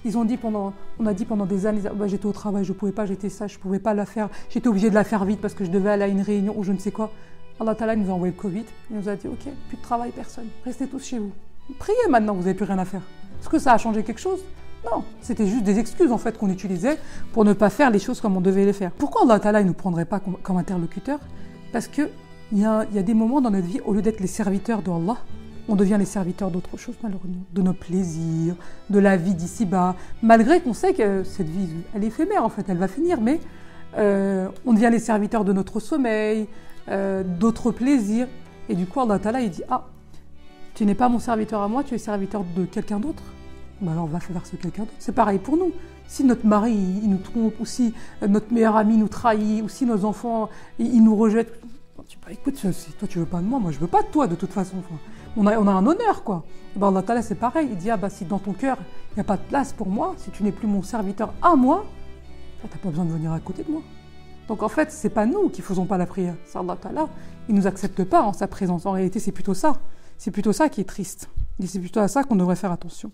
Ils 0.03 0.17
ont 0.17 0.25
dit 0.25 0.37
pendant, 0.37 0.73
on 0.99 1.05
a 1.05 1.13
dit 1.13 1.25
pendant 1.25 1.45
des 1.45 1.67
années, 1.67 1.81
bah, 1.93 2.07
j'étais 2.07 2.25
au 2.25 2.31
travail, 2.31 2.63
je 2.63 2.73
ne 2.73 2.77
pouvais 2.77 2.91
pas, 2.91 3.05
j'étais 3.05 3.29
ça, 3.29 3.45
je 3.45 3.57
ne 3.57 3.61
pouvais 3.61 3.79
pas 3.79 3.93
la 3.93 4.05
faire. 4.05 4.29
J'étais 4.49 4.67
obligé 4.67 4.89
de 4.89 4.95
la 4.95 5.03
faire 5.03 5.25
vite 5.25 5.41
parce 5.41 5.53
que 5.53 5.63
je 5.63 5.69
devais 5.69 5.91
aller 5.91 6.03
à 6.03 6.07
une 6.07 6.21
réunion 6.21 6.55
ou 6.57 6.63
je 6.63 6.71
ne 6.71 6.79
sais 6.79 6.91
quoi. 6.91 7.11
Allah 7.59 7.75
Ta'ala 7.75 7.95
nous 7.95 8.09
a 8.09 8.13
envoyé 8.13 8.33
le 8.33 8.41
Covid. 8.41 8.65
Il 8.91 8.97
nous 8.97 9.09
a 9.09 9.15
dit, 9.15 9.27
ok, 9.27 9.51
plus 9.69 9.77
de 9.77 9.81
travail, 9.81 10.11
personne. 10.11 10.47
Restez 10.65 10.87
tous 10.87 11.03
chez 11.03 11.19
vous. 11.19 11.31
Priez 11.79 11.97
maintenant, 12.09 12.33
vous 12.33 12.41
n'avez 12.41 12.53
plus 12.53 12.65
rien 12.65 12.79
à 12.79 12.85
faire. 12.85 13.01
Est-ce 13.39 13.49
que 13.49 13.59
ça 13.59 13.73
a 13.73 13.77
changé 13.77 14.03
quelque 14.03 14.21
chose? 14.21 14.39
Non, 14.85 15.03
c'était 15.21 15.47
juste 15.47 15.63
des 15.63 15.79
excuses 15.79 16.11
en 16.11 16.19
fait 16.19 16.37
qu'on 16.37 16.49
utilisait 16.49 16.99
pour 17.33 17.43
ne 17.43 17.53
pas 17.53 17.71
faire 17.71 17.89
les 17.89 17.97
choses 17.97 18.21
comme 18.21 18.37
on 18.37 18.41
devait 18.41 18.65
les 18.65 18.73
faire. 18.73 18.91
Pourquoi 18.91 19.23
Allah 19.23 19.63
ne 19.63 19.67
nous 19.67 19.73
prendrait 19.73 20.05
pas 20.05 20.19
comme, 20.19 20.37
comme 20.43 20.57
interlocuteur? 20.57 21.19
Parce 21.71 21.87
que 21.87 22.09
il 22.51 22.59
y, 22.59 22.65
a, 22.65 22.85
des 22.85 23.13
moments 23.15 23.41
dans 23.41 23.49
notre 23.49 23.65
vie, 23.65 23.81
au 23.85 23.93
lieu 23.93 24.03
d'être 24.03 24.19
les 24.19 24.27
serviteurs 24.27 24.83
de 24.83 24.91
Allah, 24.91 25.17
on 25.67 25.75
devient 25.75 25.95
les 25.97 26.05
serviteurs 26.05 26.51
d'autre 26.51 26.77
chose, 26.77 26.95
malheureusement, 27.01 27.41
de 27.53 27.61
nos 27.63 27.73
plaisirs, 27.73 28.55
de 28.91 28.99
la 28.99 29.17
vie 29.17 29.33
d'ici-bas, 29.33 29.95
malgré 30.21 30.61
qu'on 30.61 30.73
sait 30.73 30.93
que 30.93 31.23
cette 31.23 31.49
vie, 31.49 31.67
elle 31.95 32.03
est 32.03 32.07
éphémère 32.07 32.43
en 32.43 32.49
fait, 32.49 32.63
elle 32.69 32.77
va 32.77 32.87
finir, 32.87 33.19
mais 33.19 33.39
euh, 33.97 34.47
on 34.65 34.73
devient 34.73 34.89
les 34.91 34.99
serviteurs 34.99 35.43
de 35.43 35.53
notre 35.53 35.79
sommeil, 35.79 36.47
euh, 36.89 37.23
d'autres 37.23 37.71
plaisirs, 37.71 38.27
et 38.69 38.75
du 38.75 38.85
coup, 38.85 38.99
Allah 38.99 39.41
il 39.41 39.49
dit 39.49 39.63
Ah, 39.69 39.85
tu 40.73 40.85
n'es 40.85 40.95
pas 40.95 41.09
mon 41.09 41.19
serviteur 41.19 41.61
à 41.61 41.67
moi, 41.67 41.83
tu 41.83 41.95
es 41.95 41.97
serviteur 41.97 42.43
de 42.55 42.65
quelqu'un 42.65 42.99
d'autre. 42.99 43.23
Ben 43.81 43.91
alors, 43.91 44.07
va 44.07 44.19
faire 44.19 44.45
ce 44.45 44.55
quelqu'un 44.55 44.83
d'autre. 44.83 44.93
C'est 44.99 45.15
pareil 45.15 45.39
pour 45.39 45.57
nous. 45.57 45.71
Si 46.07 46.23
notre 46.23 46.45
mari, 46.45 46.73
il, 46.73 47.09
nous 47.09 47.17
trompe, 47.17 47.59
ou 47.59 47.65
si 47.65 47.93
notre 48.27 48.53
meilleur 48.53 48.75
ami 48.75 48.97
nous 48.97 49.07
trahit, 49.07 49.63
ou 49.63 49.69
si 49.69 49.85
nos 49.85 50.05
enfants, 50.05 50.49
ils 50.77 51.03
nous 51.03 51.15
rejettent, 51.15 51.59
tu 52.07 52.17
écoute, 52.29 52.57
si 52.57 52.91
toi 52.91 53.07
tu 53.07 53.19
veux 53.19 53.25
pas 53.25 53.39
de 53.39 53.45
moi, 53.45 53.59
moi 53.59 53.71
je 53.71 53.79
veux 53.79 53.87
pas 53.87 54.03
de 54.03 54.07
toi 54.07 54.27
de 54.27 54.35
toute 54.35 54.51
façon. 54.51 54.77
on 55.35 55.47
a, 55.47 55.57
on 55.57 55.67
a 55.67 55.71
un 55.71 55.85
honneur, 55.85 56.23
quoi. 56.23 56.43
Ben 56.75 56.95
Allah 56.95 57.21
c'est 57.21 57.35
pareil. 57.35 57.69
Il 57.71 57.77
dit, 57.77 57.89
ah 57.89 57.97
bah 57.97 58.09
si 58.09 58.25
dans 58.25 58.39
ton 58.39 58.53
cœur, 58.53 58.77
il 59.11 59.15
n'y 59.15 59.21
a 59.21 59.23
pas 59.23 59.37
de 59.37 59.43
place 59.43 59.73
pour 59.73 59.87
moi, 59.87 60.13
si 60.17 60.29
tu 60.29 60.43
n'es 60.43 60.51
plus 60.51 60.67
mon 60.67 60.83
serviteur 60.83 61.33
à 61.41 61.55
moi, 61.55 61.85
tu 62.61 62.67
n'as 62.67 62.77
pas 62.77 62.89
besoin 62.89 63.05
de 63.05 63.11
venir 63.11 63.31
à 63.31 63.39
côté 63.39 63.63
de 63.63 63.71
moi. 63.71 63.81
Donc 64.47 64.63
en 64.63 64.69
fait, 64.69 64.91
c'est 64.91 65.09
pas 65.09 65.25
nous 65.25 65.49
qui 65.49 65.61
faisons 65.61 65.85
pas 65.85 65.97
la 65.97 66.05
prière. 66.05 66.35
C'est 66.45 66.57
Allah 66.57 66.77
Ta'ala. 66.79 67.07
Il 67.49 67.55
nous 67.55 67.67
accepte 67.67 68.03
pas 68.03 68.21
en 68.21 68.33
sa 68.33 68.47
présence. 68.47 68.85
En 68.85 68.91
réalité, 68.91 69.19
c'est 69.19 69.31
plutôt 69.31 69.53
ça. 69.53 69.73
C'est 70.17 70.31
plutôt 70.31 70.53
ça 70.53 70.69
qui 70.69 70.81
est 70.81 70.85
triste. 70.85 71.29
Et 71.61 71.67
c'est 71.67 71.79
plutôt 71.79 71.99
à 71.99 72.07
ça 72.07 72.23
qu'on 72.23 72.35
devrait 72.35 72.55
faire 72.55 72.71
attention. 72.71 73.11